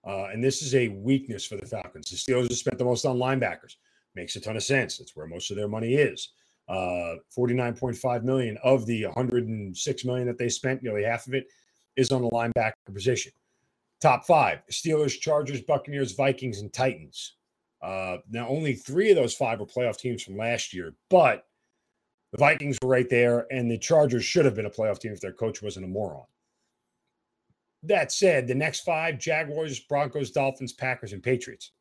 Uh, 0.07 0.27
and 0.33 0.43
this 0.43 0.63
is 0.63 0.75
a 0.75 0.89
weakness 0.89 1.47
for 1.47 1.57
the 1.57 1.67
Falcons. 1.67 2.11
The 2.11 2.17
Steelers 2.17 2.49
have 2.49 2.59
spent 2.59 2.79
the 2.79 2.85
most 2.85 3.05
on 3.05 3.17
linebackers. 3.17 3.77
Makes 4.15 4.37
a 4.37 4.41
ton 4.41 4.57
of 4.57 4.63
sense. 4.63 4.99
That's 4.99 5.15
where 5.15 5.27
most 5.27 5.51
of 5.51 5.57
their 5.57 5.69
money 5.69 5.95
is. 5.95 6.31
Uh, 6.69 7.17
49.5 7.37 8.23
million 8.23 8.57
of 8.63 8.87
the 8.87 9.05
106 9.07 10.05
million 10.05 10.27
that 10.27 10.39
they 10.39 10.49
spent, 10.49 10.83
nearly 10.83 11.05
half 11.05 11.27
of 11.27 11.35
it 11.35 11.47
is 11.97 12.13
on 12.13 12.23
the 12.23 12.31
linebacker 12.31 12.73
position. 12.93 13.33
Top 14.01 14.25
five 14.25 14.61
Steelers, 14.71 15.19
Chargers, 15.19 15.61
Buccaneers, 15.63 16.13
Vikings, 16.13 16.61
and 16.61 16.73
Titans. 16.73 17.37
Uh, 17.83 18.19
now, 18.31 18.49
only 18.49 18.75
three 18.75 19.11
of 19.11 19.17
those 19.17 19.35
five 19.35 19.59
were 19.59 19.67
playoff 19.67 19.99
teams 19.99 20.23
from 20.23 20.37
last 20.37 20.73
year, 20.73 20.95
but 21.09 21.45
the 22.33 22.39
Vikings 22.39 22.79
were 22.83 22.89
right 22.89 23.09
there, 23.09 23.47
and 23.51 23.71
the 23.71 23.79
Chargers 23.79 24.25
should 24.25 24.45
have 24.45 24.55
been 24.55 24.67
a 24.67 24.71
playoff 24.71 25.01
team 25.01 25.13
if 25.13 25.21
their 25.21 25.33
coach 25.33 25.63
wasn't 25.63 25.87
a 25.87 25.89
moron. 25.89 26.25
That 27.83 28.13
said, 28.13 28.47
the 28.47 28.55
next 28.55 28.81
five 28.81 29.19
Jaguars, 29.19 29.81
Broncos, 29.81 30.31
Dolphins, 30.31 30.73
Packers, 30.73 31.13
and 31.13 31.23
Patriots. 31.23 31.73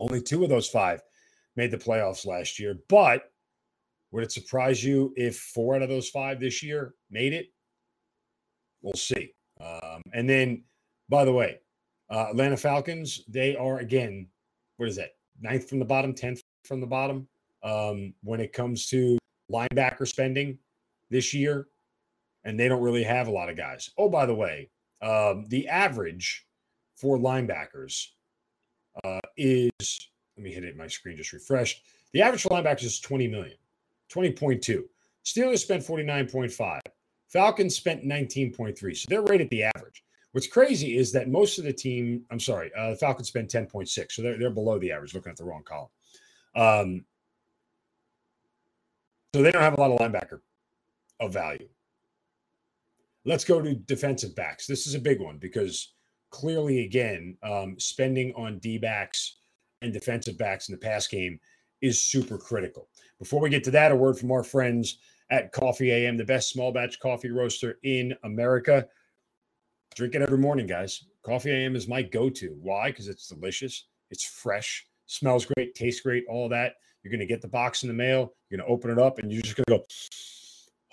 Only 0.00 0.20
two 0.20 0.42
of 0.42 0.50
those 0.50 0.68
five 0.68 1.00
made 1.54 1.70
the 1.70 1.78
playoffs 1.78 2.26
last 2.26 2.58
year. 2.58 2.78
But 2.88 3.30
would 4.10 4.24
it 4.24 4.32
surprise 4.32 4.82
you 4.82 5.12
if 5.16 5.38
four 5.38 5.76
out 5.76 5.82
of 5.82 5.88
those 5.88 6.08
five 6.08 6.40
this 6.40 6.62
year 6.62 6.94
made 7.10 7.32
it? 7.32 7.46
We'll 8.82 8.94
see. 8.94 9.32
Um, 9.60 10.02
and 10.12 10.28
then, 10.28 10.64
by 11.08 11.24
the 11.24 11.32
way, 11.32 11.60
uh, 12.10 12.26
Atlanta 12.30 12.56
Falcons, 12.56 13.22
they 13.28 13.56
are 13.56 13.78
again, 13.78 14.28
what 14.76 14.88
is 14.88 14.96
that? 14.96 15.10
Ninth 15.40 15.68
from 15.68 15.78
the 15.78 15.84
bottom, 15.84 16.14
10th 16.14 16.40
from 16.64 16.80
the 16.80 16.86
bottom 16.86 17.28
um, 17.62 18.14
when 18.22 18.40
it 18.40 18.52
comes 18.52 18.86
to 18.88 19.18
linebacker 19.50 20.06
spending 20.06 20.58
this 21.10 21.34
year. 21.34 21.66
And 22.44 22.58
they 22.58 22.68
don't 22.68 22.82
really 22.82 23.02
have 23.02 23.26
a 23.26 23.32
lot 23.32 23.50
of 23.50 23.56
guys. 23.56 23.90
Oh, 23.98 24.08
by 24.08 24.24
the 24.24 24.34
way, 24.34 24.70
um, 25.02 25.46
the 25.48 25.66
average 25.68 26.46
for 26.96 27.18
linebackers 27.18 28.06
uh, 29.04 29.20
is 29.36 29.70
let 30.36 30.44
me 30.44 30.52
hit 30.52 30.64
it. 30.64 30.76
My 30.76 30.86
screen 30.86 31.16
just 31.16 31.32
refreshed. 31.32 31.82
The 32.12 32.22
average 32.22 32.42
for 32.42 32.50
linebackers 32.50 32.84
is 32.84 33.00
20 33.00 33.28
million, 33.28 33.56
20.2. 34.12 34.84
Steelers 35.24 35.58
spent 35.58 35.84
49.5. 35.84 36.80
Falcons 37.28 37.74
spent 37.74 38.04
19.3. 38.04 38.96
So 38.96 39.06
they're 39.08 39.22
right 39.22 39.40
at 39.40 39.50
the 39.50 39.64
average. 39.64 40.04
What's 40.32 40.46
crazy 40.46 40.96
is 40.98 41.12
that 41.12 41.28
most 41.28 41.58
of 41.58 41.64
the 41.64 41.72
team, 41.72 42.24
I'm 42.30 42.38
sorry, 42.38 42.70
uh, 42.76 42.90
the 42.90 42.96
Falcons 42.96 43.28
spent 43.28 43.50
10.6. 43.50 44.12
So 44.12 44.22
they're, 44.22 44.38
they're 44.38 44.50
below 44.50 44.78
the 44.78 44.92
average, 44.92 45.14
looking 45.14 45.30
at 45.30 45.36
the 45.36 45.44
wrong 45.44 45.62
column. 45.64 45.88
Um, 46.54 47.04
so 49.36 49.42
they 49.42 49.52
don't 49.52 49.60
have 49.60 49.76
a 49.76 49.80
lot 49.80 49.90
of 49.90 49.98
linebacker 49.98 50.40
of 51.20 51.34
value. 51.34 51.68
Let's 53.26 53.44
go 53.44 53.60
to 53.60 53.74
defensive 53.74 54.34
backs. 54.34 54.66
This 54.66 54.86
is 54.86 54.94
a 54.94 54.98
big 54.98 55.20
one 55.20 55.36
because 55.36 55.92
clearly, 56.30 56.84
again, 56.84 57.36
um, 57.42 57.78
spending 57.78 58.32
on 58.34 58.60
D 58.60 58.78
backs 58.78 59.40
and 59.82 59.92
defensive 59.92 60.38
backs 60.38 60.70
in 60.70 60.72
the 60.72 60.78
pass 60.78 61.06
game 61.06 61.38
is 61.82 62.00
super 62.00 62.38
critical. 62.38 62.88
Before 63.18 63.42
we 63.42 63.50
get 63.50 63.62
to 63.64 63.70
that, 63.72 63.92
a 63.92 63.96
word 63.96 64.18
from 64.18 64.32
our 64.32 64.42
friends 64.42 65.00
at 65.28 65.52
Coffee 65.52 65.90
AM, 65.90 66.16
the 66.16 66.24
best 66.24 66.48
small 66.48 66.72
batch 66.72 66.98
coffee 66.98 67.30
roaster 67.30 67.78
in 67.82 68.14
America. 68.24 68.86
Drink 69.96 70.14
it 70.14 70.22
every 70.22 70.38
morning, 70.38 70.66
guys. 70.66 71.04
Coffee 71.22 71.50
AM 71.50 71.76
is 71.76 71.88
my 71.88 72.00
go 72.00 72.30
to. 72.30 72.56
Why? 72.62 72.88
Because 72.88 73.08
it's 73.08 73.28
delicious, 73.28 73.84
it's 74.10 74.24
fresh, 74.24 74.86
smells 75.04 75.44
great, 75.44 75.74
tastes 75.74 76.00
great, 76.00 76.24
all 76.26 76.48
that. 76.48 76.76
You're 77.06 77.12
going 77.12 77.20
to 77.20 77.32
get 77.32 77.40
the 77.40 77.46
box 77.46 77.84
in 77.84 77.88
the 77.88 77.94
mail, 77.94 78.34
you're 78.50 78.58
going 78.58 78.66
to 78.66 78.72
open 78.72 78.90
it 78.90 78.98
up, 78.98 79.20
and 79.20 79.30
you're 79.30 79.40
just 79.40 79.54
going 79.54 79.64
to 79.68 79.76
go, 79.78 79.84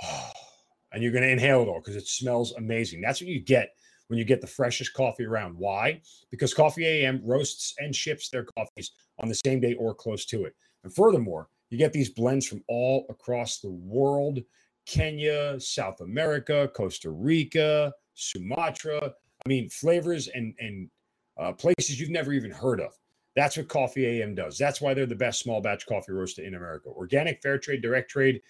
oh, 0.03 0.31
and 0.91 1.01
you're 1.01 1.11
going 1.11 1.23
to 1.23 1.31
inhale 1.31 1.63
it 1.63 1.67
all 1.67 1.79
because 1.79 1.95
it 1.95 2.07
smells 2.07 2.53
amazing. 2.53 3.01
That's 3.01 3.19
what 3.19 3.29
you 3.29 3.39
get 3.39 3.69
when 4.09 4.19
you 4.19 4.23
get 4.23 4.39
the 4.39 4.45
freshest 4.45 4.93
coffee 4.93 5.25
around. 5.25 5.57
Why? 5.57 6.01
Because 6.29 6.53
Coffee 6.53 6.85
AM 6.85 7.19
roasts 7.25 7.73
and 7.79 7.95
ships 7.95 8.29
their 8.29 8.45
coffees 8.55 8.91
on 9.17 9.27
the 9.27 9.39
same 9.43 9.59
day 9.59 9.73
or 9.73 9.95
close 9.95 10.23
to 10.27 10.43
it. 10.43 10.53
And 10.83 10.93
furthermore, 10.93 11.49
you 11.71 11.79
get 11.79 11.93
these 11.93 12.11
blends 12.11 12.45
from 12.45 12.61
all 12.67 13.07
across 13.09 13.59
the 13.59 13.71
world 13.71 14.37
Kenya, 14.85 15.59
South 15.59 15.99
America, 16.01 16.69
Costa 16.75 17.09
Rica, 17.09 17.91
Sumatra. 18.13 19.01
I 19.43 19.49
mean, 19.49 19.67
flavors 19.71 20.27
and, 20.27 20.53
and 20.59 20.91
uh, 21.39 21.53
places 21.53 21.99
you've 21.99 22.11
never 22.11 22.33
even 22.33 22.51
heard 22.51 22.79
of. 22.79 22.93
That's 23.35 23.57
what 23.57 23.67
Coffee 23.67 24.05
AM 24.05 24.35
does. 24.35 24.57
That's 24.57 24.79
why 24.79 24.93
they're 24.93 25.05
the 25.05 25.15
best 25.15 25.39
small 25.39 25.61
batch 25.61 25.85
coffee 25.87 26.11
roaster 26.11 26.43
in 26.43 26.55
America. 26.55 26.89
Organic, 26.89 27.41
fair 27.41 27.57
trade, 27.57 27.81
direct 27.81 28.11
trade. 28.11 28.41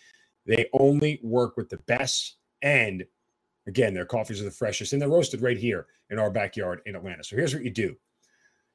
They 0.46 0.68
only 0.74 1.20
work 1.24 1.56
with 1.56 1.70
the 1.70 1.78
best. 1.78 2.36
And 2.62 3.06
again, 3.68 3.94
their 3.94 4.06
coffees 4.06 4.42
are 4.42 4.46
the 4.46 4.52
freshest 4.52 4.94
and 4.94 5.02
they're 5.02 5.10
roasted 5.10 5.42
right 5.42 5.58
here 5.58 5.88
in 6.10 6.20
our 6.20 6.30
backyard 6.30 6.82
in 6.86 6.96
Atlanta. 6.96 7.24
So 7.24 7.36
here's 7.36 7.54
what 7.54 7.64
you 7.64 7.72
do 7.72 7.96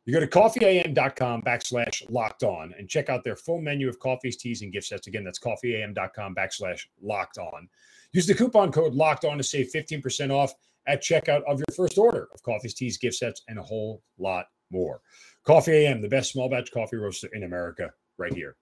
you 0.09 0.15
go 0.15 0.21
to 0.21 0.27
coffeeam.com 0.27 1.43
backslash 1.43 2.03
locked 2.11 2.43
on 2.43 2.73
and 2.79 2.89
check 2.89 3.11
out 3.11 3.25
their 3.25 3.37
full 3.37 3.61
menu 3.61 3.91
of 3.91 3.99
coffees, 3.99 4.39
teas, 4.39 4.63
and 4.63 4.73
gift 4.73 4.87
sets. 4.87 5.07
Again, 5.07 5.23
that's 5.23 5.39
coffeeam.com 5.39 6.35
backslash 6.35 6.87
locked 7.03 7.37
on. 7.37 7.69
Use 8.13 8.27
the 8.27 8.33
coupon 8.33 8.73
code 8.73 8.95
locked 8.95 9.27
on 9.27 9.37
to 9.37 9.43
save 9.43 9.71
15% 9.71 10.31
off 10.31 10.55
at 10.87 11.03
checkout 11.03 11.43
of 11.47 11.59
your 11.59 11.77
first 11.77 11.99
order 11.99 12.29
of 12.33 12.43
coffees, 12.43 12.73
teas, 12.73 12.97
gift 12.97 13.17
sets, 13.17 13.43
and 13.49 13.59
a 13.59 13.63
whole 13.63 14.03
lot 14.17 14.47
more. 14.71 15.01
Coffee 15.45 15.73
AM, 15.73 16.03
the 16.03 16.09
best 16.09 16.33
small 16.33 16.49
batch 16.49 16.71
coffee 16.73 16.97
roaster 16.97 17.29
in 17.33 17.45
America, 17.45 17.91
right 18.19 18.35
here 18.35 18.57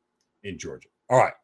in 0.45 0.59
Georgia. 0.59 0.89
All 1.09 1.19
right, 1.19 1.35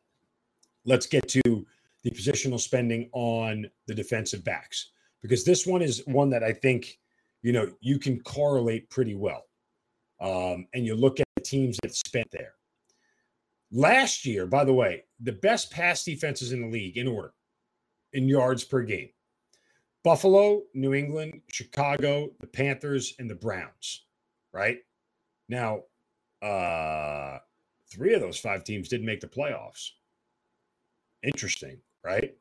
let's 0.84 1.06
get 1.06 1.28
to 1.28 1.66
the 2.02 2.10
positional 2.10 2.60
spending 2.60 3.08
on 3.12 3.66
the 3.86 3.94
defensive 3.94 4.44
backs 4.44 4.90
because 5.20 5.44
this 5.44 5.66
one 5.66 5.82
is 5.82 6.02
one 6.06 6.30
that 6.30 6.42
I 6.42 6.52
think 6.52 6.98
you 7.42 7.52
know 7.52 7.72
you 7.80 7.98
can 7.98 8.20
correlate 8.20 8.90
pretty 8.90 9.14
well 9.14 9.44
um, 10.20 10.66
and 10.72 10.86
you 10.86 10.94
look 10.94 11.20
at 11.20 11.26
the 11.36 11.42
teams 11.42 11.78
that 11.82 11.94
spent 11.94 12.30
there. 12.30 12.54
Last 13.72 14.24
year, 14.24 14.46
by 14.46 14.64
the 14.64 14.72
way, 14.72 15.04
the 15.20 15.32
best 15.32 15.70
pass 15.70 16.04
defenses 16.04 16.52
in 16.52 16.60
the 16.60 16.68
league 16.68 16.96
in 16.96 17.08
order 17.08 17.32
in 18.12 18.28
yards 18.28 18.64
per 18.64 18.82
game 18.82 19.08
Buffalo, 20.04 20.62
New 20.74 20.94
England, 20.94 21.40
Chicago, 21.50 22.30
the 22.40 22.46
Panthers, 22.46 23.14
and 23.18 23.30
the 23.30 23.34
Browns, 23.34 24.04
right? 24.52 24.78
Now, 25.48 25.82
uh, 26.42 27.38
three 27.90 28.14
of 28.14 28.20
those 28.20 28.38
five 28.38 28.64
teams 28.64 28.88
didn't 28.88 29.06
make 29.06 29.20
the 29.20 29.26
playoffs. 29.26 29.90
Interesting, 31.22 31.78
right? 32.04 32.34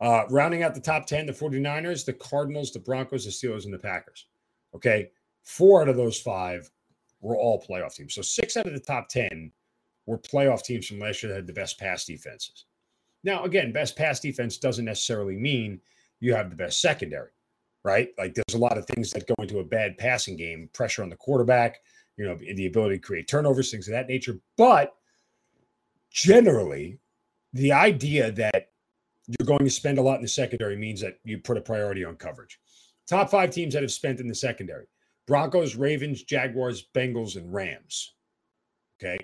Uh, 0.00 0.24
rounding 0.30 0.62
out 0.62 0.74
the 0.74 0.80
top 0.80 1.06
10, 1.06 1.26
the 1.26 1.32
49ers, 1.32 2.04
the 2.04 2.12
Cardinals, 2.12 2.72
the 2.72 2.78
Broncos, 2.78 3.24
the 3.24 3.30
Steelers, 3.30 3.64
and 3.64 3.72
the 3.72 3.78
Packers. 3.78 4.26
Okay. 4.74 5.10
Four 5.42 5.82
out 5.82 5.88
of 5.88 5.96
those 5.96 6.20
five 6.20 6.70
were 7.20 7.36
all 7.36 7.62
playoff 7.62 7.94
teams. 7.94 8.14
So 8.14 8.22
six 8.22 8.56
out 8.56 8.66
of 8.66 8.72
the 8.72 8.80
top 8.80 9.08
10 9.08 9.52
were 10.04 10.18
playoff 10.18 10.62
teams 10.62 10.86
from 10.86 10.98
last 10.98 11.22
year 11.22 11.30
that 11.30 11.36
had 11.36 11.46
the 11.46 11.52
best 11.52 11.78
pass 11.78 12.04
defenses. 12.04 12.66
Now, 13.24 13.44
again, 13.44 13.72
best 13.72 13.96
pass 13.96 14.20
defense 14.20 14.58
doesn't 14.58 14.84
necessarily 14.84 15.36
mean 15.36 15.80
you 16.20 16.34
have 16.34 16.50
the 16.50 16.56
best 16.56 16.80
secondary, 16.80 17.30
right? 17.86 18.08
Like 18.18 18.34
there's 18.34 18.56
a 18.56 18.58
lot 18.58 18.76
of 18.76 18.84
things 18.84 19.12
that 19.12 19.28
go 19.28 19.34
into 19.38 19.60
a 19.60 19.64
bad 19.64 19.96
passing 19.96 20.36
game, 20.36 20.68
pressure 20.74 21.04
on 21.04 21.08
the 21.08 21.16
quarterback, 21.16 21.78
you 22.16 22.26
know, 22.26 22.36
the 22.36 22.66
ability 22.66 22.96
to 22.96 23.00
create 23.00 23.28
turnovers, 23.28 23.70
things 23.70 23.86
of 23.86 23.92
that 23.92 24.08
nature. 24.08 24.38
But 24.56 24.92
generally, 26.10 26.98
the 27.52 27.72
idea 27.72 28.32
that 28.32 28.70
you're 29.28 29.46
going 29.46 29.64
to 29.64 29.70
spend 29.70 29.98
a 29.98 30.02
lot 30.02 30.16
in 30.16 30.22
the 30.22 30.28
secondary 30.28 30.76
means 30.76 31.00
that 31.00 31.18
you 31.24 31.38
put 31.38 31.56
a 31.56 31.60
priority 31.60 32.04
on 32.04 32.16
coverage. 32.16 32.58
Top 33.08 33.30
five 33.30 33.50
teams 33.50 33.72
that 33.74 33.84
have 33.84 33.92
spent 33.92 34.18
in 34.18 34.26
the 34.26 34.34
secondary 34.34 34.86
Broncos, 35.28 35.76
Ravens, 35.76 36.24
Jaguars, 36.24 36.88
Bengals, 36.92 37.36
and 37.36 37.52
Rams. 37.52 38.14
Okay. 39.00 39.18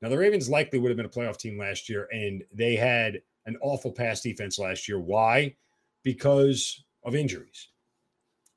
Now, 0.00 0.10
the 0.10 0.18
Ravens 0.18 0.48
likely 0.48 0.78
would 0.78 0.90
have 0.90 0.96
been 0.96 1.06
a 1.06 1.08
playoff 1.08 1.38
team 1.38 1.58
last 1.58 1.88
year, 1.88 2.08
and 2.12 2.44
they 2.52 2.76
had 2.76 3.20
an 3.46 3.56
awful 3.62 3.90
pass 3.90 4.20
defense 4.20 4.58
last 4.58 4.88
year. 4.88 5.00
Why? 5.00 5.56
Because 6.04 6.84
of 7.02 7.14
injuries. 7.14 7.68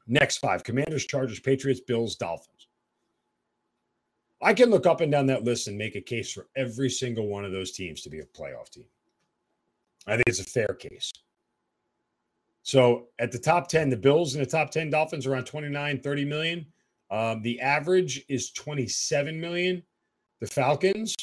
Next 0.10 0.38
five 0.38 0.64
Commanders, 0.64 1.06
Chargers, 1.06 1.40
Patriots, 1.40 1.80
Bills, 1.80 2.16
Dolphins. 2.16 2.68
I 4.42 4.54
can 4.54 4.72
look 4.72 4.88
up 4.88 5.02
and 5.02 5.12
down 5.12 5.28
that 5.28 5.44
list 5.44 5.68
and 5.68 5.78
make 5.78 5.96
a 5.96 6.02
case 6.02 6.32
for 6.32 6.48
every 6.56 6.90
single 6.90 7.28
one 7.28 7.46
of 7.46 7.52
those 7.52 7.72
teams 7.72 8.02
to 8.02 8.10
be 8.10 8.20
a 8.20 8.26
playoff 8.26 8.70
team. 8.70 8.86
I 10.08 10.16
think 10.16 10.24
it's 10.28 10.40
a 10.40 10.44
fair 10.44 10.74
case. 10.80 11.12
So 12.64 13.08
at 13.20 13.32
the 13.32 13.38
top 13.38 13.68
10, 13.68 13.90
the 13.90 13.98
Bills 13.98 14.36
and 14.36 14.44
the 14.44 14.50
top 14.50 14.72
10 14.72 14.90
Dolphins 14.90 15.28
are 15.28 15.34
around 15.34 15.46
29, 15.46 16.02
30 16.02 16.26
million. 16.26 16.66
Um, 17.12 17.42
the 17.44 17.60
average 17.62 18.24
is 18.30 18.52
27 18.52 19.40
million. 19.40 19.84
The 20.40 20.48
Falcons, 20.48 21.16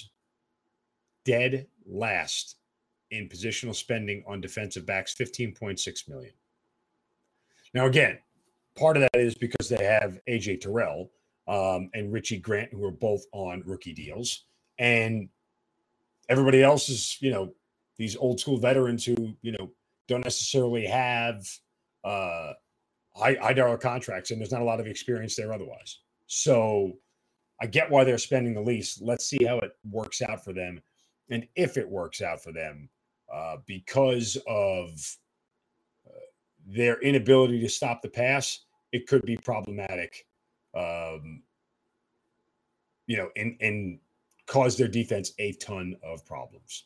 dead 1.25 1.67
last 1.87 2.57
in 3.11 3.29
positional 3.29 3.75
spending 3.75 4.23
on 4.27 4.41
defensive 4.41 4.87
backs, 4.87 5.15
15.6 5.15 6.09
million. 6.09 6.33
Now, 7.75 7.87
again, 7.87 8.19
part 8.77 8.97
of 8.97 9.03
that 9.03 9.21
is 9.21 9.35
because 9.35 9.69
they 9.69 9.85
have 9.85 10.19
AJ 10.29 10.61
Terrell 10.61 11.11
um, 11.49 11.91
and 11.95 12.13
Richie 12.13 12.39
Grant, 12.39 12.73
who 12.73 12.85
are 12.85 12.91
both 12.91 13.25
on 13.33 13.63
rookie 13.67 13.95
deals. 13.95 14.45
And 14.79 15.29
everybody 16.29 16.63
else 16.63 16.89
is, 16.89 17.17
you 17.21 17.31
know, 17.31 17.55
these 17.99 18.17
old 18.17 18.41
school 18.41 18.59
veterans 18.59 19.05
who, 19.05 19.35
you 19.43 19.53
know, 19.53 19.71
don't 20.09 20.25
necessarily 20.25 20.87
have 20.87 21.47
uh, 22.05 22.53
high, 23.15 23.37
high 23.41 23.53
dollar 23.53 23.79
contracts, 23.79 24.31
and 24.31 24.41
there's 24.41 24.53
not 24.53 24.63
a 24.63 24.65
lot 24.67 24.81
of 24.81 24.87
experience 24.87 25.35
there 25.37 25.53
otherwise. 25.53 26.01
So 26.27 26.93
I 27.61 27.67
get 27.67 27.91
why 27.91 28.05
they're 28.05 28.19
spending 28.19 28.55
the 28.55 28.61
least. 28.61 29.01
Let's 29.03 29.27
see 29.27 29.45
how 29.45 29.59
it 29.59 29.73
works 29.91 30.23
out 30.23 30.45
for 30.45 30.53
them, 30.53 30.81
and 31.31 31.47
if 31.57 31.77
it 31.77 31.89
works 31.89 32.21
out 32.21 32.43
for 32.43 32.53
them, 32.53 32.89
uh, 33.33 33.57
because 33.67 34.37
of 34.47 34.91
uh, 36.07 36.27
their 36.67 37.01
inability 37.01 37.61
to 37.61 37.69
stop 37.69 38.03
the 38.03 38.09
pass, 38.09 38.66
it 38.93 39.07
could 39.07 39.23
be 39.23 39.37
problematic. 39.37 40.27
Um, 40.75 41.43
you 43.07 43.17
know, 43.17 43.31
and 43.37 43.57
and 43.61 43.99
cause 44.47 44.77
their 44.77 44.89
defense 44.89 45.33
a 45.39 45.53
ton 45.53 45.97
of 46.03 46.25
problems. 46.25 46.85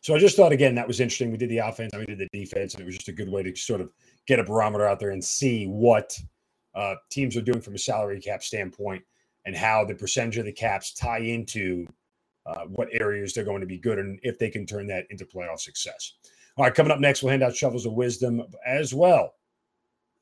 So 0.00 0.14
I 0.14 0.18
just 0.18 0.36
thought 0.36 0.52
again 0.52 0.74
that 0.74 0.86
was 0.86 1.00
interesting. 1.00 1.30
We 1.30 1.38
did 1.38 1.50
the 1.50 1.58
offense, 1.58 1.92
and 1.92 2.00
we 2.00 2.06
did 2.06 2.18
the 2.18 2.38
defense, 2.38 2.74
and 2.74 2.82
it 2.82 2.86
was 2.86 2.96
just 2.96 3.08
a 3.08 3.12
good 3.12 3.30
way 3.30 3.42
to 3.42 3.54
sort 3.56 3.80
of 3.80 3.90
get 4.26 4.38
a 4.38 4.44
barometer 4.44 4.86
out 4.86 5.00
there 5.00 5.10
and 5.10 5.24
see 5.24 5.66
what 5.66 6.18
uh, 6.74 6.96
teams 7.10 7.36
are 7.36 7.42
doing 7.42 7.60
from 7.60 7.74
a 7.74 7.78
salary 7.78 8.20
cap 8.20 8.42
standpoint 8.42 9.02
and 9.46 9.56
how 9.56 9.84
the 9.84 9.94
percentage 9.94 10.38
of 10.38 10.44
the 10.44 10.52
caps 10.52 10.92
tie 10.94 11.18
into 11.18 11.86
uh, 12.46 12.64
what 12.66 12.88
areas 12.92 13.32
they're 13.32 13.44
going 13.44 13.60
to 13.60 13.66
be 13.66 13.78
good 13.78 13.98
and 13.98 14.18
if 14.22 14.38
they 14.38 14.50
can 14.50 14.66
turn 14.66 14.86
that 14.86 15.06
into 15.10 15.24
playoff 15.24 15.60
success. 15.60 16.14
All 16.56 16.64
right, 16.64 16.74
coming 16.74 16.92
up 16.92 17.00
next, 17.00 17.22
we'll 17.22 17.30
hand 17.30 17.42
out 17.42 17.56
shovels 17.56 17.86
of 17.86 17.94
wisdom 17.94 18.42
as 18.66 18.94
well. 18.94 19.34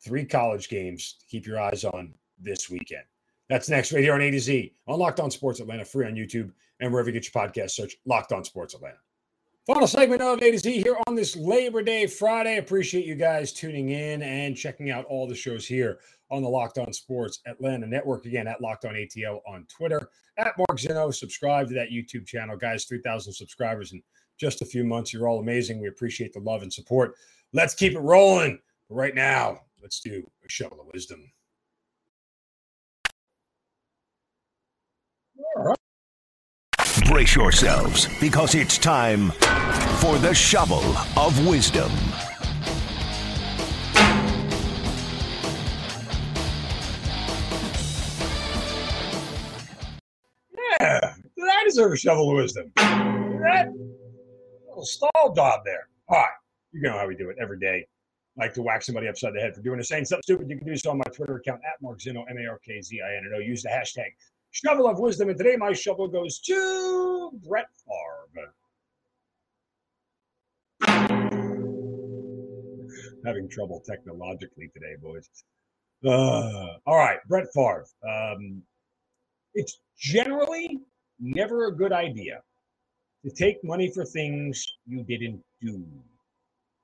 Three 0.04 0.24
college 0.24 0.68
games 0.68 1.16
to 1.20 1.26
keep 1.26 1.46
your 1.46 1.60
eyes 1.60 1.84
on 1.84 2.14
this 2.38 2.68
weekend. 2.68 3.04
That's 3.48 3.68
next 3.68 3.92
right 3.92 4.02
here 4.02 4.14
on 4.14 4.22
A 4.22 4.30
to 4.30 4.40
Z 4.40 4.74
on 4.86 4.98
Locked 4.98 5.20
On 5.20 5.30
Sports 5.30 5.60
Atlanta, 5.60 5.84
free 5.84 6.06
on 6.06 6.14
YouTube 6.14 6.50
and 6.80 6.90
wherever 6.90 7.10
you 7.10 7.12
get 7.12 7.32
your 7.32 7.42
podcast. 7.42 7.72
Search 7.72 7.96
Locked 8.04 8.32
On 8.32 8.44
Sports 8.44 8.74
Atlanta. 8.74 8.96
Final 9.66 9.86
segment 9.86 10.20
of 10.20 10.42
A 10.42 10.50
to 10.50 10.58
Z 10.58 10.82
here 10.82 10.96
on 11.06 11.14
this 11.14 11.36
Labor 11.36 11.82
Day 11.82 12.06
Friday. 12.06 12.56
Appreciate 12.56 13.04
you 13.04 13.14
guys 13.14 13.52
tuning 13.52 13.90
in 13.90 14.22
and 14.22 14.56
checking 14.56 14.90
out 14.90 15.04
all 15.04 15.28
the 15.28 15.34
shows 15.36 15.66
here 15.66 16.00
on 16.32 16.42
the 16.42 16.48
Locked 16.48 16.78
On 16.78 16.92
Sports 16.92 17.40
Atlanta 17.46 17.86
Network. 17.86 18.26
Again, 18.26 18.48
at 18.48 18.60
Locked 18.60 18.86
On 18.86 18.94
ATL 18.94 19.40
on 19.46 19.64
Twitter, 19.68 20.08
at 20.36 20.58
Mark 20.58 20.80
Zinno. 20.80 21.14
Subscribe 21.14 21.68
to 21.68 21.74
that 21.74 21.90
YouTube 21.90 22.26
channel, 22.26 22.56
guys. 22.56 22.86
3,000 22.86 23.32
subscribers 23.32 23.92
in 23.92 24.02
just 24.36 24.62
a 24.62 24.66
few 24.66 24.82
months. 24.82 25.12
You're 25.12 25.28
all 25.28 25.38
amazing. 25.38 25.80
We 25.80 25.88
appreciate 25.88 26.32
the 26.32 26.40
love 26.40 26.62
and 26.62 26.72
support. 26.72 27.14
Let's 27.52 27.74
keep 27.74 27.92
it 27.92 28.00
rolling. 28.00 28.58
Right 28.88 29.14
now, 29.14 29.60
Let's 29.82 29.98
do 29.98 30.22
a 30.44 30.48
shovel 30.48 30.80
of 30.80 30.86
wisdom. 30.92 31.32
Brace 37.06 37.34
yourselves 37.34 38.08
because 38.20 38.54
it's 38.54 38.78
time 38.78 39.32
for 39.98 40.16
the 40.18 40.32
shovel 40.32 40.84
of 41.16 41.46
wisdom. 41.48 41.90
Yeah, 50.78 51.14
I 51.42 51.64
deserve 51.64 51.92
a 51.92 51.96
shovel 51.96 52.30
of 52.30 52.36
wisdom. 52.36 52.70
That 52.76 53.72
little 54.68 54.84
stall 54.84 55.34
job 55.34 55.62
there. 55.64 55.88
All 56.08 56.18
right, 56.18 56.28
you 56.70 56.82
know 56.82 56.96
how 56.96 57.08
we 57.08 57.16
do 57.16 57.30
it 57.30 57.36
every 57.40 57.58
day. 57.58 57.88
Like 58.36 58.54
to 58.54 58.62
whack 58.62 58.82
somebody 58.82 59.08
upside 59.08 59.34
the 59.34 59.40
head 59.40 59.54
for 59.54 59.60
doing 59.60 59.78
or 59.78 59.82
saying 59.82 60.06
something 60.06 60.22
stupid. 60.22 60.48
You 60.48 60.56
can 60.56 60.66
do 60.66 60.76
so 60.76 60.90
on 60.90 60.98
my 60.98 61.04
Twitter 61.14 61.36
account 61.36 61.60
at 61.66 61.82
Mark 61.82 61.98
Zinno, 61.98 62.24
M 62.30 62.38
A 62.38 62.48
R 62.48 62.58
K 62.66 62.80
Z 62.80 63.00
I 63.00 63.16
N 63.16 63.24
N 63.26 63.32
O. 63.36 63.38
Use 63.40 63.62
the 63.62 63.68
hashtag 63.68 64.08
shovel 64.52 64.88
of 64.88 64.98
wisdom. 64.98 65.28
And 65.28 65.36
today 65.36 65.56
my 65.56 65.72
shovel 65.74 66.08
goes 66.08 66.38
to 66.40 67.30
Brett 67.46 67.68
Favre. 67.86 68.54
Having 73.26 73.48
trouble 73.50 73.82
technologically 73.86 74.68
today, 74.72 74.96
boys. 75.00 75.28
Uh, 76.04 76.78
all 76.86 76.96
right, 76.96 77.18
Brett 77.28 77.46
Favre. 77.54 77.86
Um, 78.08 78.62
it's 79.54 79.80
generally 79.98 80.80
never 81.20 81.66
a 81.66 81.72
good 81.72 81.92
idea 81.92 82.42
to 83.24 83.30
take 83.30 83.62
money 83.62 83.90
for 83.92 84.04
things 84.04 84.66
you 84.86 85.02
didn't 85.04 85.40
do. 85.60 85.84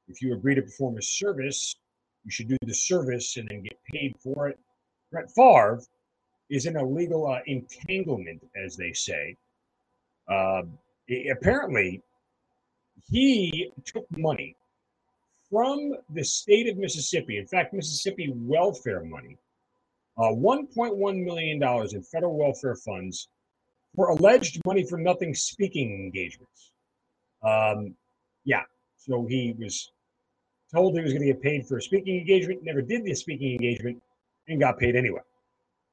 If 0.09 0.23
you 0.23 0.35
agree 0.35 0.55
to 0.55 0.62
perform 0.62 0.97
a 0.97 1.03
service, 1.03 1.77
you 2.25 2.31
should 2.31 2.49
do 2.49 2.57
the 2.62 2.75
service 2.75 3.37
and 3.37 3.49
then 3.49 3.62
get 3.62 3.79
paid 3.85 4.16
for 4.23 4.49
it. 4.49 4.59
Brett 5.11 5.31
Favre 5.31 5.81
is 6.51 6.66
in 6.66 6.77
a 6.77 6.85
legal 6.85 7.27
uh, 7.27 7.40
entanglement, 7.47 8.42
as 8.57 8.77
they 8.77 8.92
say. 8.92 9.37
Uh, 10.29 10.62
apparently, 11.31 12.03
he 13.11 13.71
took 13.85 14.07
money 14.16 14.57
from 15.51 15.94
the 16.11 16.25
state 16.25 16.68
of 16.68 16.77
Mississippi, 16.77 17.38
in 17.38 17.47
fact, 17.47 17.73
Mississippi 17.73 18.33
welfare 18.35 19.05
money, 19.05 19.37
uh, 20.18 20.33
$1.1 20.33 21.25
million 21.25 21.62
in 21.62 22.03
federal 22.03 22.37
welfare 22.37 22.77
funds 22.77 23.29
for 23.94 24.09
alleged 24.09 24.61
money 24.66 24.85
for 24.85 24.99
nothing 24.99 25.35
speaking 25.35 25.92
engagements. 25.94 26.73
Um, 27.42 27.94
yeah, 28.44 28.62
so 28.97 29.27
he 29.27 29.55
was 29.59 29.90
told 30.74 30.94
he 30.94 31.02
was 31.02 31.12
going 31.12 31.26
to 31.26 31.33
get 31.33 31.42
paid 31.42 31.66
for 31.66 31.78
a 31.78 31.83
speaking 31.83 32.18
engagement, 32.18 32.62
never 32.62 32.83
did 32.83 33.04
the 33.04 33.14
speaking 33.14 33.52
engagement, 33.52 34.02
and 34.48 34.61
got 34.61 34.78
paid 34.78 34.96
anyway. 34.96 35.20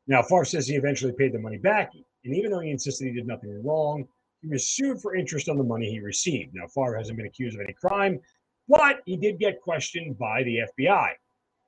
Now, 0.08 0.22
Favre 0.22 0.46
says 0.46 0.68
he 0.68 0.76
eventually 0.76 1.14
paid 1.14 1.34
the 1.34 1.40
money 1.40 1.58
back, 1.58 1.92
and 2.24 2.36
even 2.36 2.52
though 2.52 2.60
he 2.60 2.72
insisted 2.72 3.06
he 3.06 3.14
did 3.14 3.28
nothing 3.28 3.64
wrong, 3.64 4.08
he 4.42 4.48
was 4.48 4.70
sued 4.70 5.02
for 5.02 5.16
interest 5.16 5.50
on 5.50 5.58
the 5.58 5.64
money 5.64 5.90
he 5.90 6.00
received. 6.00 6.54
Now, 6.54 6.68
Favre 6.68 6.98
hasn't 6.98 7.18
been 7.18 7.26
accused 7.26 7.56
of 7.56 7.62
any 7.62 7.74
crime, 7.74 8.20
but 8.68 9.02
he 9.06 9.18
did 9.18 9.40
get 9.40 9.62
questioned 9.62 10.18
by 10.18 10.44
the 10.44 10.62
FBI, 10.78 11.10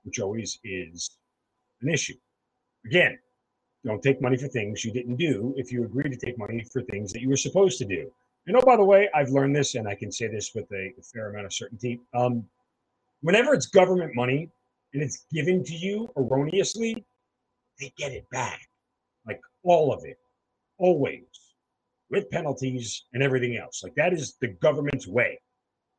which 0.03 0.19
always 0.19 0.59
is 0.63 1.17
an 1.81 1.89
issue. 1.89 2.15
Again, 2.85 3.17
don't 3.85 4.01
take 4.01 4.21
money 4.21 4.37
for 4.37 4.47
things 4.47 4.83
you 4.83 4.91
didn't 4.91 5.15
do 5.15 5.53
if 5.57 5.71
you 5.71 5.83
agree 5.83 6.09
to 6.09 6.15
take 6.15 6.37
money 6.37 6.63
for 6.71 6.81
things 6.83 7.11
that 7.13 7.21
you 7.21 7.29
were 7.29 7.37
supposed 7.37 7.77
to 7.79 7.85
do. 7.85 8.11
And 8.47 8.55
oh, 8.55 8.61
by 8.61 8.77
the 8.77 8.83
way, 8.83 9.09
I've 9.13 9.29
learned 9.29 9.55
this 9.55 9.75
and 9.75 9.87
I 9.87 9.95
can 9.95 10.11
say 10.11 10.27
this 10.27 10.53
with 10.55 10.71
a, 10.71 10.93
fair 11.13 11.29
amount 11.29 11.45
of 11.45 11.53
certainty. 11.53 11.99
Um, 12.13 12.45
whenever 13.27 13.53
it's 13.53 13.65
government 13.65 14.15
money 14.15 14.49
and 14.93 15.03
it's 15.03 15.25
given 15.33 15.61
to 15.61 15.73
you 15.73 16.09
erroneously, 16.15 17.05
they 17.77 17.91
get 17.97 18.13
it 18.13 18.25
back. 18.31 18.61
Like 19.27 19.41
all 19.63 19.91
of 19.93 20.05
it, 20.05 20.17
always, 20.77 21.27
with 22.09 22.29
penalties 22.31 23.03
and 23.11 23.21
everything 23.21 23.57
else. 23.57 23.83
Like 23.83 23.95
that 23.95 24.13
is 24.13 24.37
the 24.39 24.47
government's 24.61 25.07
way. 25.07 25.37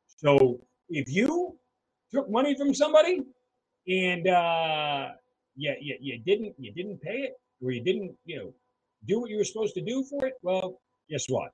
So 0.07 0.59
if 0.89 1.07
you 1.07 1.55
took 2.11 2.31
money 2.31 2.57
from 2.57 2.73
somebody 2.73 3.21
and 3.87 4.27
uh, 4.27 5.09
yeah, 5.55 5.75
you, 5.79 5.97
you 6.01 6.17
didn't 6.25 6.55
you 6.57 6.73
didn't 6.73 6.99
pay 6.99 7.19
it 7.27 7.33
or 7.61 7.69
you 7.69 7.83
didn't 7.83 8.11
you 8.25 8.37
know 8.39 8.53
do 9.05 9.19
what 9.19 9.29
you 9.29 9.37
were 9.37 9.43
supposed 9.43 9.75
to 9.75 9.81
do 9.81 10.03
for 10.03 10.25
it, 10.25 10.33
well, 10.41 10.81
guess 11.07 11.27
what? 11.29 11.51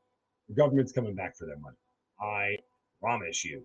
The 0.47 0.55
government's 0.55 0.93
coming 0.93 1.15
back 1.15 1.35
for 1.35 1.45
their 1.45 1.59
money. 1.59 1.81
I 2.21 2.55
promise 3.01 3.43
you, 3.43 3.61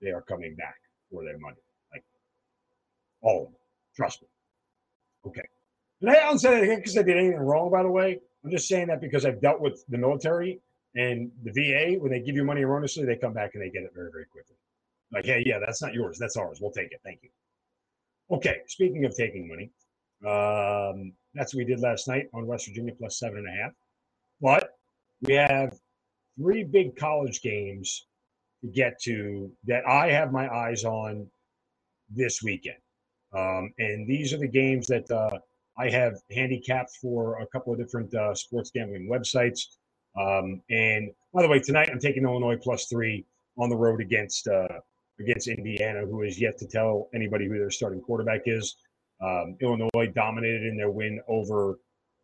they 0.00 0.08
are 0.08 0.22
coming 0.22 0.56
back 0.56 0.76
for 1.10 1.24
their 1.24 1.38
money. 1.38 1.56
Like 1.92 2.04
all 3.22 3.42
of 3.42 3.44
them. 3.48 3.54
Trust 3.96 4.22
me. 4.22 4.28
Okay. 5.26 5.42
And 6.00 6.10
I 6.10 6.14
don't 6.14 6.38
say 6.38 6.66
that 6.66 6.76
because 6.76 6.96
I 6.96 7.02
did 7.02 7.16
anything 7.16 7.38
wrong, 7.38 7.70
by 7.70 7.82
the 7.82 7.90
way. 7.90 8.20
I'm 8.44 8.50
just 8.50 8.68
saying 8.68 8.86
that 8.86 9.00
because 9.00 9.26
I've 9.26 9.40
dealt 9.40 9.60
with 9.60 9.84
the 9.88 9.98
military 9.98 10.60
and 10.94 11.30
the 11.44 11.52
VA. 11.52 11.98
When 11.98 12.10
they 12.10 12.20
give 12.20 12.36
you 12.36 12.44
money 12.44 12.62
erroneously, 12.62 13.04
they 13.04 13.16
come 13.16 13.34
back 13.34 13.50
and 13.54 13.62
they 13.62 13.70
get 13.70 13.82
it 13.82 13.92
very, 13.94 14.10
very 14.10 14.24
quickly. 14.26 14.56
Like, 15.12 15.26
hey, 15.26 15.42
yeah, 15.44 15.58
that's 15.58 15.82
not 15.82 15.92
yours. 15.92 16.18
That's 16.18 16.36
ours. 16.36 16.58
We'll 16.60 16.70
take 16.70 16.92
it. 16.92 17.00
Thank 17.04 17.20
you. 17.22 17.30
Okay. 18.30 18.60
Speaking 18.66 19.04
of 19.04 19.14
taking 19.14 19.48
money, 19.48 19.70
um, 20.26 21.12
that's 21.34 21.54
what 21.54 21.58
we 21.58 21.64
did 21.64 21.80
last 21.80 22.08
night 22.08 22.28
on 22.32 22.46
West 22.46 22.66
Virginia 22.66 22.92
plus 22.96 23.18
seven 23.18 23.38
and 23.38 23.48
a 23.48 23.62
half. 23.62 23.72
But 24.40 24.70
we 25.22 25.34
have 25.34 25.78
three 26.38 26.64
big 26.64 26.96
college 26.96 27.42
games 27.42 28.06
to 28.62 28.68
get 28.68 29.00
to 29.02 29.50
that 29.66 29.86
I 29.86 30.10
have 30.10 30.32
my 30.32 30.48
eyes 30.48 30.84
on 30.84 31.26
this 32.10 32.42
weekend. 32.42 32.76
Um, 33.32 33.72
and 33.78 34.08
these 34.08 34.32
are 34.32 34.38
the 34.38 34.48
games 34.48 34.86
that 34.88 35.10
uh, 35.10 35.38
I 35.78 35.88
have 35.90 36.20
handicapped 36.30 36.96
for 37.00 37.40
a 37.40 37.46
couple 37.46 37.72
of 37.72 37.78
different 37.78 38.12
uh, 38.14 38.34
sports 38.34 38.70
gambling 38.74 39.08
websites. 39.08 39.66
Um, 40.20 40.60
and 40.70 41.10
by 41.32 41.42
the 41.42 41.48
way, 41.48 41.60
tonight 41.60 41.88
I'm 41.90 42.00
taking 42.00 42.24
Illinois 42.24 42.56
plus 42.56 42.86
three 42.86 43.24
on 43.56 43.68
the 43.70 43.76
road 43.76 44.00
against 44.00 44.48
uh, 44.48 44.80
against 45.20 45.48
Indiana, 45.48 46.00
who 46.06 46.22
is 46.22 46.40
yet 46.40 46.58
to 46.58 46.66
tell 46.66 47.08
anybody 47.14 47.46
who 47.46 47.58
their 47.58 47.70
starting 47.70 48.00
quarterback 48.00 48.42
is. 48.46 48.76
Um, 49.22 49.56
Illinois 49.60 50.10
dominated 50.14 50.64
in 50.64 50.76
their 50.76 50.90
win 50.90 51.20
over 51.28 51.78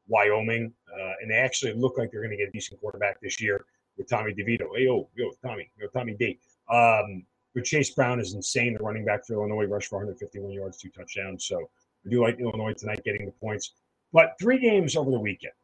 Wyoming, 0.09 0.73
uh, 0.93 1.13
and 1.21 1.31
they 1.31 1.35
actually 1.35 1.75
look 1.75 1.99
like 1.99 2.11
they're 2.11 2.23
going 2.23 2.31
to 2.31 2.37
get 2.39 2.49
a 2.49 2.53
decent 2.53 2.81
quarterback 2.81 3.21
this 3.21 3.41
year 3.41 3.67
with 3.97 4.09
Tommy 4.09 4.33
DeVito. 4.33 4.67
Hey, 4.75 4.85
yo, 4.85 5.09
yo, 5.15 5.31
Tommy, 5.45 5.71
yo, 5.79 5.89
Tommy 5.89 6.15
D. 6.15 6.39
Um, 6.71 7.25
but 7.55 7.65
Chase 7.65 7.91
Brown 7.95 8.21
is 8.21 8.35
insane. 8.35 8.75
The 8.75 8.85
running 8.85 9.05
back 9.05 9.27
for 9.27 9.35
Illinois 9.35 9.65
rushed 9.65 9.89
for 9.89 9.97
151 9.97 10.53
yards, 10.53 10.77
two 10.79 10.91
touchdowns. 10.91 11.47
So 11.47 11.59
I 12.05 12.11
do 12.11 12.23
like 12.23 12.39
Illinois 12.39 12.75
tonight 12.75 13.03
getting 13.05 13.27
the 13.27 13.33
points. 13.33 13.73
But 14.13 14.35
three 14.41 14.59
games 14.59 14.97
over 14.97 15.11
the 15.11 15.19
weekend. 15.19 15.55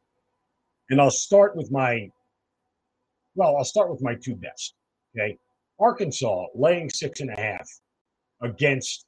And 0.91 1.01
I'll 1.01 1.11
start 1.11 1.57
with 1.57 1.71
my, 1.71 2.11
well, 3.35 3.57
I'll 3.57 3.65
start 3.65 3.91
with 3.91 4.03
my 4.03 4.15
two 4.15 4.35
best. 4.35 4.75
Okay. 5.15 5.39
Arkansas 5.79 6.47
laying 6.55 6.89
six 6.91 7.21
and 7.21 7.31
a 7.31 7.41
half 7.41 7.69
against 8.41 9.07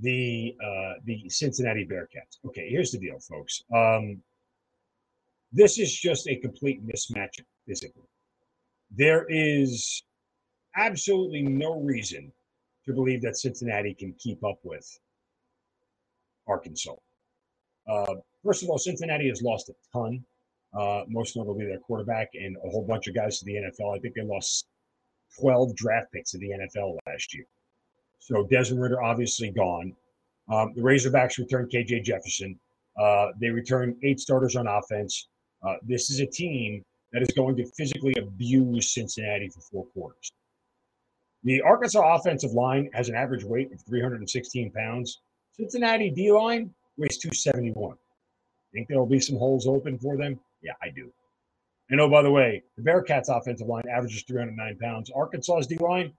the 0.00 0.54
uh, 0.64 0.94
the 1.04 1.28
Cincinnati 1.28 1.86
Bearcats. 1.86 2.38
Okay, 2.46 2.68
here's 2.68 2.90
the 2.90 2.98
deal, 2.98 3.18
folks. 3.18 3.62
Um, 3.74 4.22
this 5.52 5.78
is 5.78 5.92
just 5.92 6.28
a 6.28 6.36
complete 6.36 6.86
mismatch 6.86 7.40
physically. 7.66 8.07
There 8.90 9.26
is 9.28 10.02
absolutely 10.76 11.42
no 11.42 11.80
reason 11.80 12.32
to 12.86 12.92
believe 12.92 13.22
that 13.22 13.36
Cincinnati 13.36 13.94
can 13.94 14.14
keep 14.18 14.42
up 14.44 14.58
with 14.62 14.86
Arkansas. 16.46 16.94
Uh, 17.88 18.14
first 18.44 18.62
of 18.62 18.70
all, 18.70 18.78
Cincinnati 18.78 19.28
has 19.28 19.42
lost 19.42 19.68
a 19.68 19.74
ton, 19.92 20.24
uh, 20.78 21.02
most 21.08 21.36
notably 21.36 21.66
their 21.66 21.78
quarterback 21.80 22.28
and 22.34 22.56
a 22.64 22.70
whole 22.70 22.86
bunch 22.86 23.06
of 23.08 23.14
guys 23.14 23.38
to 23.38 23.44
the 23.44 23.54
NFL. 23.54 23.96
I 23.96 23.98
think 23.98 24.14
they 24.14 24.22
lost 24.22 24.66
12 25.40 25.76
draft 25.76 26.12
picks 26.12 26.30
to 26.32 26.38
the 26.38 26.50
NFL 26.50 26.96
last 27.06 27.34
year. 27.34 27.44
So 28.18 28.46
Desmond 28.50 28.82
Ridder 28.82 29.02
obviously 29.02 29.50
gone. 29.50 29.94
Um, 30.50 30.72
the 30.74 30.82
Razorbacks 30.82 31.38
returned 31.38 31.70
KJ 31.70 32.04
Jefferson. 32.04 32.58
Uh, 32.98 33.28
they 33.40 33.50
returned 33.50 33.96
eight 34.02 34.18
starters 34.18 34.56
on 34.56 34.66
offense. 34.66 35.28
Uh, 35.66 35.74
this 35.82 36.10
is 36.10 36.20
a 36.20 36.26
team 36.26 36.82
that 37.12 37.22
is 37.22 37.30
going 37.36 37.56
to 37.56 37.66
physically 37.76 38.14
abuse 38.18 38.92
Cincinnati 38.92 39.48
for 39.48 39.60
four 39.60 39.86
quarters. 39.86 40.32
The 41.44 41.60
Arkansas 41.62 42.16
offensive 42.16 42.52
line 42.52 42.90
has 42.92 43.08
an 43.08 43.14
average 43.14 43.44
weight 43.44 43.72
of 43.72 43.80
316 43.82 44.70
pounds. 44.72 45.20
Cincinnati 45.52 46.10
D 46.10 46.30
line 46.32 46.74
weighs 46.96 47.18
271. 47.18 47.96
Think 48.72 48.88
there 48.88 48.98
will 48.98 49.06
be 49.06 49.20
some 49.20 49.38
holes 49.38 49.66
open 49.66 49.98
for 49.98 50.16
them? 50.16 50.38
Yeah, 50.62 50.72
I 50.82 50.90
do. 50.90 51.10
And 51.90 52.00
oh, 52.00 52.08
by 52.08 52.22
the 52.22 52.30
way, 52.30 52.62
the 52.76 52.82
Bearcats 52.82 53.34
offensive 53.34 53.66
line 53.66 53.84
averages 53.90 54.22
309 54.24 54.78
pounds. 54.78 55.10
Arkansas's 55.10 55.66
D 55.66 55.76
line, 55.78 56.12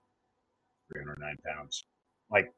309 0.91 1.37
pounds. 1.45 1.85
Like 2.31 2.51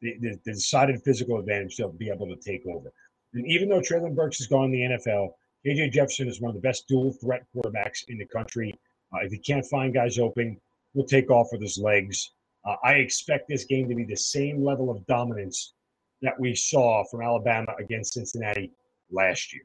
the, 0.00 0.16
the, 0.20 0.38
the, 0.44 0.52
decided 0.52 1.00
physical 1.04 1.38
advantage 1.38 1.76
they'll 1.76 1.92
be 1.92 2.10
able 2.10 2.26
to 2.26 2.36
take 2.36 2.66
over. 2.66 2.92
And 3.34 3.46
even 3.46 3.68
though 3.68 3.80
Treylon 3.80 4.14
Burks 4.14 4.38
has 4.38 4.46
gone 4.46 4.66
in 4.66 4.72
the 4.72 4.96
NFL, 4.96 5.30
KJ 5.66 5.92
Jefferson 5.92 6.28
is 6.28 6.40
one 6.42 6.50
of 6.50 6.54
the 6.54 6.60
best 6.60 6.86
dual 6.88 7.12
threat 7.12 7.46
quarterbacks 7.54 8.04
in 8.08 8.18
the 8.18 8.26
country. 8.26 8.78
Uh, 9.12 9.24
if 9.24 9.32
he 9.32 9.38
can't 9.38 9.64
find 9.64 9.94
guys 9.94 10.18
open, 10.18 10.60
he'll 10.92 11.06
take 11.06 11.30
off 11.30 11.48
with 11.52 11.62
his 11.62 11.78
legs. 11.78 12.32
Uh, 12.66 12.76
I 12.84 12.94
expect 12.94 13.48
this 13.48 13.64
game 13.64 13.88
to 13.88 13.94
be 13.94 14.04
the 14.04 14.16
same 14.16 14.62
level 14.62 14.90
of 14.90 15.06
dominance 15.06 15.72
that 16.20 16.38
we 16.38 16.54
saw 16.54 17.04
from 17.04 17.22
Alabama 17.22 17.74
against 17.78 18.14
Cincinnati 18.14 18.72
last 19.10 19.54
year. 19.54 19.62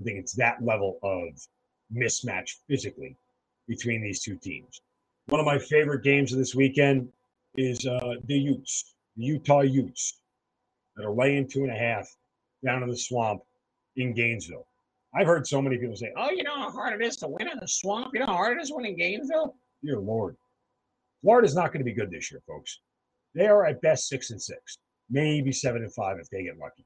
I 0.00 0.04
think 0.04 0.18
it's 0.18 0.34
that 0.34 0.62
level 0.62 0.98
of 1.02 1.28
mismatch 1.94 2.56
physically 2.68 3.16
between 3.68 4.02
these 4.02 4.22
two 4.22 4.36
teams. 4.36 4.80
One 5.26 5.40
of 5.40 5.46
my 5.46 5.58
favorite 5.58 6.02
games 6.02 6.32
of 6.32 6.38
this 6.38 6.54
weekend 6.54 7.08
is 7.56 7.86
uh, 7.86 8.14
the 8.24 8.38
Utes, 8.38 8.94
the 9.16 9.24
Utah 9.24 9.62
Utes, 9.62 10.20
that 10.96 11.04
are 11.04 11.12
laying 11.12 11.48
two 11.48 11.62
and 11.62 11.72
a 11.72 11.78
half 11.78 12.08
down 12.64 12.82
in 12.82 12.88
the 12.88 12.96
swamp 12.96 13.42
in 13.96 14.14
Gainesville. 14.14 14.66
I've 15.14 15.26
heard 15.26 15.46
so 15.46 15.62
many 15.62 15.78
people 15.78 15.96
say, 15.96 16.12
"Oh, 16.16 16.30
you 16.30 16.42
know 16.42 16.54
how 16.54 16.70
hard 16.70 17.00
it 17.00 17.04
is 17.04 17.16
to 17.18 17.28
win 17.28 17.48
in 17.48 17.58
the 17.58 17.68
swamp. 17.68 18.10
You 18.12 18.20
know 18.20 18.26
how 18.26 18.34
hard 18.34 18.58
it 18.58 18.62
is 18.62 18.72
winning 18.72 18.96
Gainesville." 18.96 19.56
Dear 19.82 19.98
Lord, 19.98 20.36
Florida's 21.22 21.54
not 21.54 21.72
going 21.72 21.80
to 21.80 21.84
be 21.84 21.94
good 21.94 22.10
this 22.10 22.30
year, 22.30 22.42
folks. 22.46 22.80
They 23.34 23.46
are 23.46 23.66
at 23.66 23.80
best 23.82 24.08
six 24.08 24.30
and 24.30 24.40
six, 24.40 24.78
maybe 25.10 25.52
seven 25.52 25.82
and 25.82 25.94
five 25.94 26.18
if 26.18 26.28
they 26.30 26.44
get 26.44 26.58
lucky. 26.58 26.84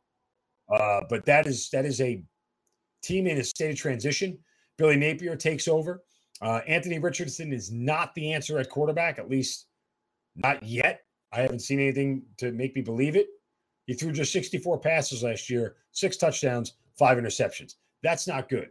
Uh, 0.73 1.03
but 1.09 1.25
that 1.27 1.47
is 1.47 1.69
that 1.71 1.85
is 1.85 2.01
a 2.01 2.23
team 3.03 3.27
in 3.27 3.39
a 3.39 3.45
state 3.45 3.71
of 3.71 3.77
transition. 3.77 4.39
Billy 4.79 4.97
Napier 4.97 5.37
takes 5.37 5.69
over. 5.69 6.03
Uh, 6.41 6.61
Anthony 6.67 6.99
Richardson 6.99 7.53
is 7.53 7.71
not 7.71 8.15
the 8.15 8.33
answer 8.33 8.59
at 8.59 8.71
quarterback, 8.71 9.19
at 9.19 9.29
least 9.29 9.67
not 10.37 10.63
yet. 10.63 11.03
I 11.33 11.43
haven't 11.43 11.61
seen 11.61 11.79
anything 11.79 12.23
to 12.39 12.51
make 12.53 12.75
me 12.75 12.83
believe 12.83 13.15
it. 13.15 13.29
He 13.87 13.95
threw 13.95 14.13
just 14.13 14.33
64 14.33 14.79
passes 14.79 15.23
last 15.23 15.51
year, 15.51 15.77
six 15.93 16.17
touchdowns, 16.17 16.75
five 16.99 17.19
interceptions. 17.19 17.75
That's 18.03 18.27
not 18.27 18.49
good. 18.49 18.69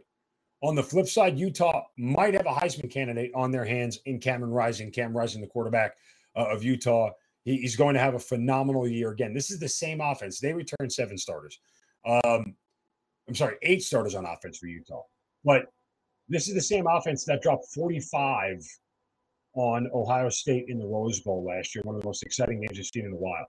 On 0.62 0.74
the 0.74 0.82
flip 0.82 1.06
side, 1.06 1.38
Utah 1.38 1.84
might 1.96 2.34
have 2.34 2.46
a 2.46 2.52
Heisman 2.52 2.90
candidate 2.90 3.30
on 3.34 3.50
their 3.50 3.64
hands 3.64 3.98
in 4.04 4.20
Cameron 4.20 4.52
Rising. 4.52 4.90
Cam 4.90 5.16
Rising, 5.16 5.40
the 5.40 5.46
quarterback 5.46 5.96
uh, 6.36 6.46
of 6.50 6.62
Utah. 6.62 7.10
He, 7.44 7.56
he's 7.56 7.76
going 7.76 7.94
to 7.94 8.00
have 8.00 8.14
a 8.14 8.18
phenomenal 8.18 8.86
year 8.86 9.10
again. 9.10 9.32
This 9.32 9.50
is 9.50 9.58
the 9.58 9.68
same 9.68 10.00
offense. 10.02 10.38
They 10.38 10.52
returned 10.52 10.92
seven 10.92 11.16
starters. 11.16 11.58
Um, 12.04 12.54
I'm 13.26 13.34
sorry, 13.34 13.56
eight 13.62 13.82
starters 13.82 14.14
on 14.14 14.26
offense 14.26 14.58
for 14.58 14.66
Utah. 14.66 15.02
But 15.44 15.66
this 16.28 16.48
is 16.48 16.54
the 16.54 16.60
same 16.60 16.86
offense 16.86 17.24
that 17.24 17.42
dropped 17.42 17.66
45 17.74 18.62
on 19.54 19.88
Ohio 19.94 20.28
State 20.28 20.66
in 20.68 20.78
the 20.78 20.86
Rose 20.86 21.20
Bowl 21.20 21.44
last 21.44 21.74
year, 21.74 21.82
one 21.84 21.96
of 21.96 22.02
the 22.02 22.06
most 22.06 22.22
exciting 22.22 22.60
games 22.60 22.76
we've 22.76 22.86
seen 22.86 23.06
in 23.06 23.12
a 23.12 23.16
while. 23.16 23.46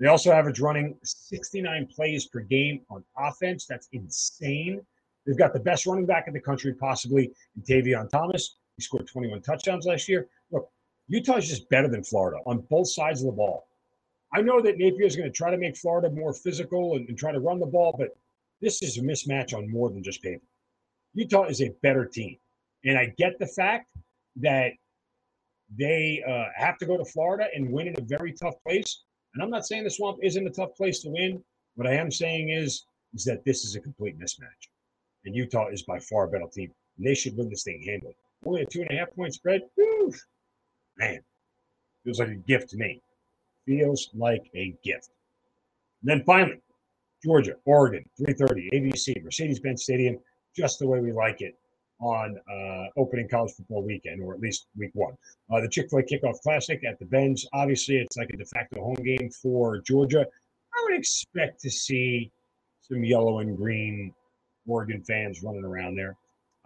They 0.00 0.08
also 0.08 0.32
average 0.32 0.60
running 0.60 0.96
69 1.04 1.88
plays 1.94 2.26
per 2.26 2.40
game 2.40 2.80
on 2.90 3.04
offense. 3.16 3.66
That's 3.66 3.88
insane. 3.92 4.80
They've 5.26 5.38
got 5.38 5.52
the 5.52 5.60
best 5.60 5.86
running 5.86 6.06
back 6.06 6.26
in 6.28 6.34
the 6.34 6.40
country, 6.40 6.74
possibly 6.74 7.32
in 7.56 7.62
Tavion 7.62 8.08
Thomas. 8.08 8.56
He 8.76 8.82
scored 8.82 9.06
21 9.06 9.42
touchdowns 9.42 9.86
last 9.86 10.08
year. 10.08 10.28
Look, 10.50 10.68
Utah 11.08 11.36
is 11.36 11.48
just 11.48 11.68
better 11.68 11.88
than 11.88 12.02
Florida 12.02 12.38
on 12.46 12.60
both 12.70 12.88
sides 12.90 13.20
of 13.20 13.26
the 13.26 13.32
ball. 13.32 13.66
I 14.32 14.42
know 14.42 14.60
that 14.60 14.78
Napier 14.78 15.06
is 15.06 15.16
going 15.16 15.30
to 15.30 15.36
try 15.36 15.50
to 15.50 15.56
make 15.56 15.76
Florida 15.76 16.10
more 16.10 16.32
physical 16.32 16.96
and, 16.96 17.08
and 17.08 17.16
try 17.16 17.30
to 17.30 17.40
run 17.40 17.60
the 17.60 17.66
ball, 17.66 17.94
but 17.96 18.16
this 18.60 18.82
is 18.82 18.98
a 18.98 19.02
mismatch 19.02 19.54
on 19.56 19.70
more 19.70 19.90
than 19.90 20.02
just 20.02 20.22
paper. 20.22 20.42
Utah 21.14 21.44
is 21.44 21.62
a 21.62 21.70
better 21.82 22.04
team. 22.04 22.36
And 22.84 22.98
I 22.98 23.14
get 23.16 23.38
the 23.38 23.46
fact 23.46 23.90
that 24.36 24.72
they 25.78 26.22
uh, 26.28 26.46
have 26.56 26.78
to 26.78 26.86
go 26.86 26.96
to 26.96 27.04
Florida 27.04 27.46
and 27.54 27.70
win 27.70 27.88
in 27.88 27.94
a 27.96 28.04
very 28.04 28.32
tough 28.32 28.54
place. 28.66 29.04
And 29.34 29.42
I'm 29.42 29.50
not 29.50 29.66
saying 29.66 29.84
the 29.84 29.90
swamp 29.90 30.18
isn't 30.22 30.46
a 30.46 30.50
tough 30.50 30.74
place 30.76 31.00
to 31.02 31.10
win. 31.10 31.42
What 31.76 31.86
I 31.86 31.94
am 31.94 32.10
saying 32.10 32.50
is, 32.50 32.86
is 33.14 33.24
that 33.24 33.44
this 33.44 33.64
is 33.64 33.76
a 33.76 33.80
complete 33.80 34.18
mismatch. 34.18 34.68
And 35.24 35.34
Utah 35.34 35.68
is 35.68 35.82
by 35.82 35.98
far 35.98 36.24
a 36.24 36.28
better 36.28 36.46
team. 36.52 36.72
And 36.98 37.06
they 37.06 37.14
should 37.14 37.36
win 37.36 37.48
this 37.48 37.64
thing 37.64 37.82
handily. 37.86 38.16
Only 38.44 38.62
a 38.62 38.66
two 38.66 38.82
and 38.82 38.90
a 38.90 38.94
half 38.94 39.14
point 39.14 39.34
spread. 39.34 39.62
Man, 40.98 41.20
feels 42.04 42.20
like 42.20 42.28
a 42.28 42.34
gift 42.34 42.70
to 42.70 42.76
me. 42.76 43.00
Feels 43.66 44.10
like 44.14 44.50
a 44.54 44.74
gift. 44.84 45.08
And 46.02 46.10
then 46.10 46.24
finally, 46.24 46.60
Georgia, 47.24 47.54
Oregon, 47.64 48.04
3:30, 48.20 48.68
ABC, 48.74 49.22
Mercedes-Benz 49.22 49.82
Stadium, 49.82 50.18
just 50.54 50.78
the 50.78 50.86
way 50.86 51.00
we 51.00 51.12
like 51.12 51.40
it 51.40 51.56
on 52.00 52.38
uh, 52.50 53.00
opening 53.00 53.26
college 53.28 53.52
football 53.52 53.82
weekend, 53.82 54.22
or 54.22 54.34
at 54.34 54.40
least 54.40 54.66
week 54.76 54.90
one. 54.94 55.14
Uh, 55.50 55.60
the 55.60 55.68
Chick 55.68 55.88
fil 55.88 56.00
A 56.00 56.02
Kickoff 56.02 56.38
Classic 56.42 56.84
at 56.84 56.98
the 56.98 57.06
Benz. 57.06 57.46
Obviously, 57.54 57.96
it's 57.96 58.16
like 58.18 58.30
a 58.30 58.36
de 58.36 58.44
facto 58.44 58.82
home 58.82 59.02
game 59.02 59.30
for 59.30 59.78
Georgia. 59.78 60.20
I 60.20 60.84
would 60.84 60.98
expect 60.98 61.60
to 61.62 61.70
see 61.70 62.30
some 62.82 63.02
yellow 63.02 63.38
and 63.38 63.56
green 63.56 64.12
Oregon 64.66 65.02
fans 65.02 65.42
running 65.42 65.64
around 65.64 65.96
there. 65.96 66.16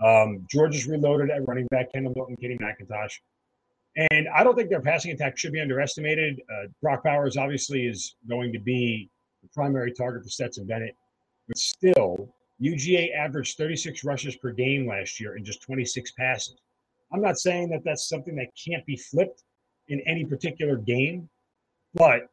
Um, 0.05 0.47
Georgia's 0.51 0.87
reloaded 0.87 1.31
at 1.31 1.47
running 1.47 1.67
back 1.71 1.93
Kendall 1.93 2.13
Milton, 2.15 2.37
Kenny 2.37 2.57
McIntosh. 2.59 3.19
And 4.11 4.29
I 4.29 4.45
don't 4.45 4.55
think 4.55 4.71
their 4.71 4.81
passing 4.81 5.11
attack 5.11 5.37
should 5.37 5.53
be 5.53 5.61
underestimated. 5.61 6.41
Uh, 6.53 6.69
Brock 6.81 7.03
Bowers 7.03 7.37
obviously 7.37 7.87
is 7.87 8.15
going 8.29 8.53
to 8.53 8.61
be 8.61 9.11
the 9.43 9.49
primary 9.55 9.93
target 9.93 10.23
for 10.23 10.29
Stetson 10.29 10.67
Bennett. 10.67 10.95
But 11.49 11.59
still, 11.59 12.29
UGA 12.63 13.15
averaged 13.15 13.57
36 13.57 14.05
rushes 14.05 14.37
per 14.37 14.53
game 14.53 14.87
last 14.87 15.19
year 15.19 15.35
and 15.35 15.45
just 15.45 15.63
26 15.63 16.13
passes. 16.13 16.57
I'm 17.13 17.21
not 17.21 17.39
saying 17.39 17.71
that 17.71 17.83
that's 17.85 18.09
something 18.09 18.37
that 18.37 18.49
can't 18.55 18.85
be 18.87 18.97
flipped 18.97 19.43
in 19.89 20.01
any 20.07 20.25
particular 20.25 20.77
game, 20.77 21.29
but 21.95 22.29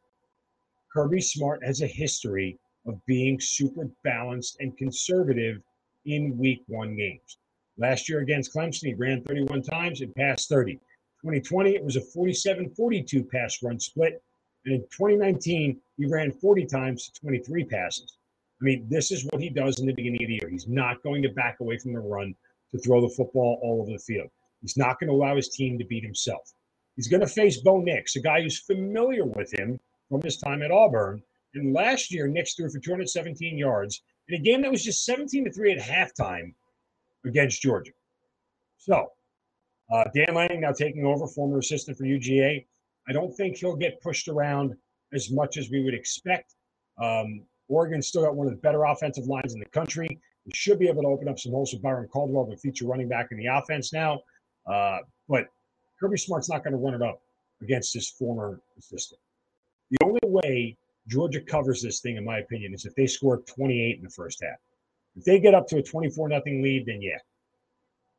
Kirby 0.92 1.20
Smart 1.20 1.64
has 1.64 1.80
a 1.82 1.86
history 1.86 2.58
of 2.86 3.04
being 3.06 3.40
super 3.40 3.88
balanced 4.04 4.56
and 4.60 4.76
conservative 4.76 5.60
in 6.04 6.38
week 6.38 6.62
one 6.68 6.96
games. 6.96 7.38
Last 7.78 8.08
year 8.08 8.20
against 8.20 8.54
Clemson, 8.54 8.86
he 8.86 8.94
ran 8.94 9.22
31 9.22 9.62
times 9.62 10.00
and 10.00 10.14
passed 10.14 10.48
30. 10.48 10.74
2020, 11.22 11.74
it 11.74 11.84
was 11.84 11.96
a 11.96 12.00
47 12.00 12.70
42 12.70 13.24
pass 13.24 13.62
run 13.62 13.78
split. 13.80 14.22
And 14.64 14.74
in 14.74 14.80
2019, 14.82 15.80
he 15.96 16.06
ran 16.06 16.32
40 16.32 16.66
times 16.66 17.08
to 17.08 17.20
23 17.20 17.64
passes. 17.64 18.16
I 18.60 18.64
mean, 18.64 18.86
this 18.88 19.10
is 19.10 19.26
what 19.26 19.42
he 19.42 19.50
does 19.50 19.78
in 19.78 19.86
the 19.86 19.92
beginning 19.92 20.22
of 20.22 20.28
the 20.28 20.34
year. 20.34 20.48
He's 20.48 20.68
not 20.68 21.02
going 21.02 21.22
to 21.22 21.28
back 21.28 21.58
away 21.60 21.78
from 21.78 21.92
the 21.92 22.00
run 22.00 22.34
to 22.72 22.78
throw 22.78 23.00
the 23.00 23.14
football 23.14 23.60
all 23.62 23.82
over 23.82 23.92
the 23.92 23.98
field. 23.98 24.28
He's 24.62 24.76
not 24.76 24.98
going 24.98 25.08
to 25.08 25.14
allow 25.14 25.36
his 25.36 25.48
team 25.48 25.78
to 25.78 25.84
beat 25.84 26.02
himself. 26.02 26.52
He's 26.96 27.08
going 27.08 27.20
to 27.20 27.26
face 27.26 27.58
Bo 27.58 27.80
Nix, 27.80 28.16
a 28.16 28.20
guy 28.20 28.40
who's 28.40 28.58
familiar 28.58 29.26
with 29.26 29.52
him 29.52 29.78
from 30.08 30.22
his 30.22 30.38
time 30.38 30.62
at 30.62 30.70
Auburn. 30.70 31.22
And 31.56 31.72
last 31.72 32.12
year, 32.12 32.28
Nix 32.28 32.54
threw 32.54 32.68
for 32.68 32.78
217 32.78 33.56
yards 33.56 34.02
in 34.28 34.40
a 34.40 34.42
game 34.42 34.62
that 34.62 34.70
was 34.70 34.84
just 34.84 35.04
17 35.04 35.44
to 35.44 35.52
3 35.52 35.72
at 35.72 35.78
halftime 35.78 36.54
against 37.24 37.62
Georgia. 37.62 37.92
So, 38.76 39.08
uh, 39.92 40.04
Dan 40.14 40.34
Lanning 40.34 40.60
now 40.60 40.72
taking 40.72 41.06
over, 41.06 41.26
former 41.26 41.58
assistant 41.58 41.96
for 41.96 42.04
UGA. 42.04 42.66
I 43.08 43.12
don't 43.12 43.34
think 43.36 43.56
he'll 43.56 43.76
get 43.76 44.00
pushed 44.02 44.28
around 44.28 44.76
as 45.12 45.30
much 45.30 45.56
as 45.56 45.70
we 45.70 45.82
would 45.82 45.94
expect. 45.94 46.54
Um, 47.00 47.42
Oregon 47.68 48.02
still 48.02 48.22
got 48.22 48.34
one 48.34 48.46
of 48.46 48.52
the 48.52 48.60
better 48.60 48.84
offensive 48.84 49.26
lines 49.26 49.54
in 49.54 49.60
the 49.60 49.66
country. 49.66 50.08
They 50.44 50.52
should 50.54 50.78
be 50.78 50.88
able 50.88 51.02
to 51.02 51.08
open 51.08 51.28
up 51.28 51.38
some 51.38 51.52
holes 51.52 51.72
for 51.72 51.78
Byron 51.78 52.08
Cardwell, 52.12 52.46
the 52.46 52.56
feature 52.56 52.86
running 52.86 53.08
back 53.08 53.28
in 53.30 53.38
the 53.38 53.46
offense 53.46 53.92
now. 53.92 54.20
Uh, 54.66 54.98
but 55.28 55.46
Kirby 55.98 56.18
Smart's 56.18 56.48
not 56.48 56.62
going 56.62 56.72
to 56.72 56.78
run 56.78 56.94
it 56.94 57.02
up 57.02 57.20
against 57.62 57.94
his 57.94 58.10
former 58.10 58.60
assistant. 58.78 59.20
The 59.90 59.98
only 60.04 60.20
way 60.24 60.76
Georgia 61.08 61.40
covers 61.40 61.82
this 61.82 62.00
thing, 62.00 62.16
in 62.16 62.24
my 62.24 62.38
opinion, 62.38 62.74
is 62.74 62.84
if 62.84 62.94
they 62.94 63.06
score 63.06 63.38
28 63.42 63.98
in 63.98 64.04
the 64.04 64.10
first 64.10 64.42
half. 64.42 64.58
If 65.16 65.24
they 65.24 65.40
get 65.40 65.54
up 65.54 65.66
to 65.68 65.78
a 65.78 65.82
24 65.82 66.28
nothing 66.28 66.62
lead, 66.62 66.86
then 66.86 67.00
yeah, 67.00 67.18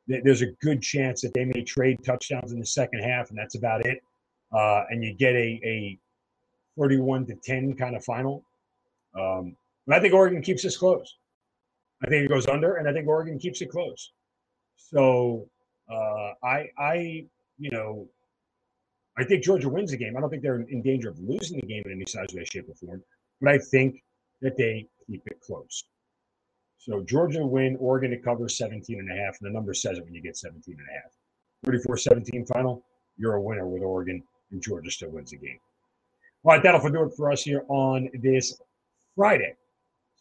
there's 0.08 0.42
a 0.42 0.52
good 0.62 0.82
chance 0.82 1.22
that 1.22 1.34
they 1.34 1.46
may 1.46 1.64
trade 1.64 1.98
touchdowns 2.04 2.54
in 2.54 2.60
the 2.60 2.66
second 2.66 3.02
half, 3.02 3.30
and 3.30 3.38
that's 3.38 3.56
about 3.56 3.86
it. 3.86 4.02
Uh, 4.52 4.84
and 4.90 5.04
you 5.04 5.14
get 5.14 5.36
a, 5.36 5.60
a 5.64 5.98
31 6.80 7.26
to 7.28 7.36
10 7.36 7.76
kind 7.76 7.96
of 7.96 8.04
final. 8.04 8.44
Um, 9.20 9.56
but 9.86 9.98
I 9.98 10.00
think 10.00 10.14
Oregon 10.14 10.42
keeps 10.42 10.64
this 10.64 10.78
close. 10.78 11.18
I 12.04 12.08
think 12.08 12.26
it 12.26 12.30
goes 12.30 12.48
under, 12.48 12.76
and 12.76 12.88
I 12.88 12.94
think 12.94 13.08
Oregon 13.08 13.38
keeps 13.40 13.62
it 13.62 13.70
close. 13.70 14.12
So 14.76 15.50
uh, 15.92 16.34
I, 16.44 16.70
I, 16.78 17.26
you 17.58 17.72
know, 17.72 18.08
I 19.18 19.24
think 19.24 19.44
Georgia 19.44 19.70
wins 19.70 19.92
the 19.92 19.98
game. 19.98 20.16
I 20.16 20.22
don't 20.22 20.30
think 20.30 20.44
they're 20.44 20.62
in 20.62 20.82
danger 20.82 21.10
of 21.10 21.20
losing 21.20 21.60
the 21.60 21.66
game 21.66 21.84
in 21.86 21.92
any 21.92 22.06
size, 22.08 22.28
way, 22.34 22.46
shape, 22.46 22.70
or 22.70 22.76
form. 22.76 23.04
But 23.42 23.50
I 23.52 23.58
think 23.58 24.04
that 24.42 24.58
they 24.58 24.88
keep 25.08 25.24
it 25.26 25.42
close. 25.42 25.84
So 26.78 27.02
Georgia 27.02 27.46
win, 27.46 27.76
Oregon 27.80 28.12
to 28.12 28.18
cover 28.18 28.48
17 28.48 29.00
and 29.00 29.12
a 29.12 29.16
half, 29.16 29.38
and 29.42 29.50
the 29.50 29.54
number 29.54 29.74
says 29.74 29.98
it 29.98 30.06
when 30.06 30.14
you 30.14 30.22
get 30.22 30.38
17 30.38 30.78
and 30.78 30.88
a 30.88 31.02
half. 31.02 31.12
34-17 31.66 32.48
final, 32.48 32.84
you're 33.18 33.34
a 33.34 33.42
winner 33.42 33.68
with 33.68 33.82
Oregon, 33.82 34.24
and 34.52 34.62
Georgia 34.62 34.92
still 34.92 35.10
wins 35.10 35.32
the 35.32 35.38
game. 35.38 35.60
All 36.44 36.54
right, 36.54 36.64
that'll 36.64 36.88
do 36.90 37.04
it 37.04 37.14
for 37.18 37.32
us 37.32 37.42
here 37.42 37.64
on 37.68 38.10
this 38.14 38.62
Friday, 39.16 39.54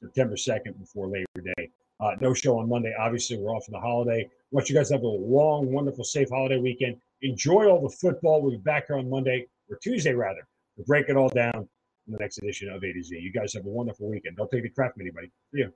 September 0.01 0.35
2nd, 0.35 0.79
before 0.81 1.07
Labor 1.07 1.53
Day. 1.57 1.71
Uh, 2.01 2.13
no 2.21 2.35
show 2.35 2.59
on 2.59 2.69
Monday. 2.69 2.95
Obviously, 2.99 3.37
we're 3.37 3.51
off 3.51 3.67
for 3.67 3.71
the 3.71 3.81
holiday. 3.81 4.23
I 4.25 4.29
want 4.51 4.69
you 4.69 4.75
guys 4.75 4.91
have 4.91 5.03
a 5.03 5.07
long, 5.07 5.71
wonderful, 5.71 6.05
safe 6.05 6.29
holiday 6.31 6.59
weekend. 6.59 6.97
Enjoy 7.23 7.67
all 7.67 7.83
the 7.83 7.95
football. 7.97 8.43
We'll 8.43 8.53
be 8.53 8.59
back 8.59 8.89
here 8.89 8.97
on 8.97 9.09
Monday, 9.09 9.47
or 9.71 9.79
Tuesday, 9.83 10.13
rather, 10.13 10.47
to 10.77 10.85
break 10.85 11.09
it 11.09 11.17
all 11.17 11.29
down 11.29 11.69
in 12.07 12.13
the 12.13 12.19
next 12.19 12.39
edition 12.39 12.69
of 12.71 12.83
A 12.83 12.93
to 12.93 13.03
Z. 13.03 13.19
You 13.19 13.33
guys 13.33 13.55
have 13.55 13.65
a 13.65 13.69
wonderful 13.69 14.11
weekend. 14.11 14.37
Don't 14.37 14.51
take 14.51 14.63
the 14.63 14.71
crap 14.71 14.95
from 14.95 15.03
anybody. 15.03 15.29
See 15.53 15.61
you. 15.61 15.73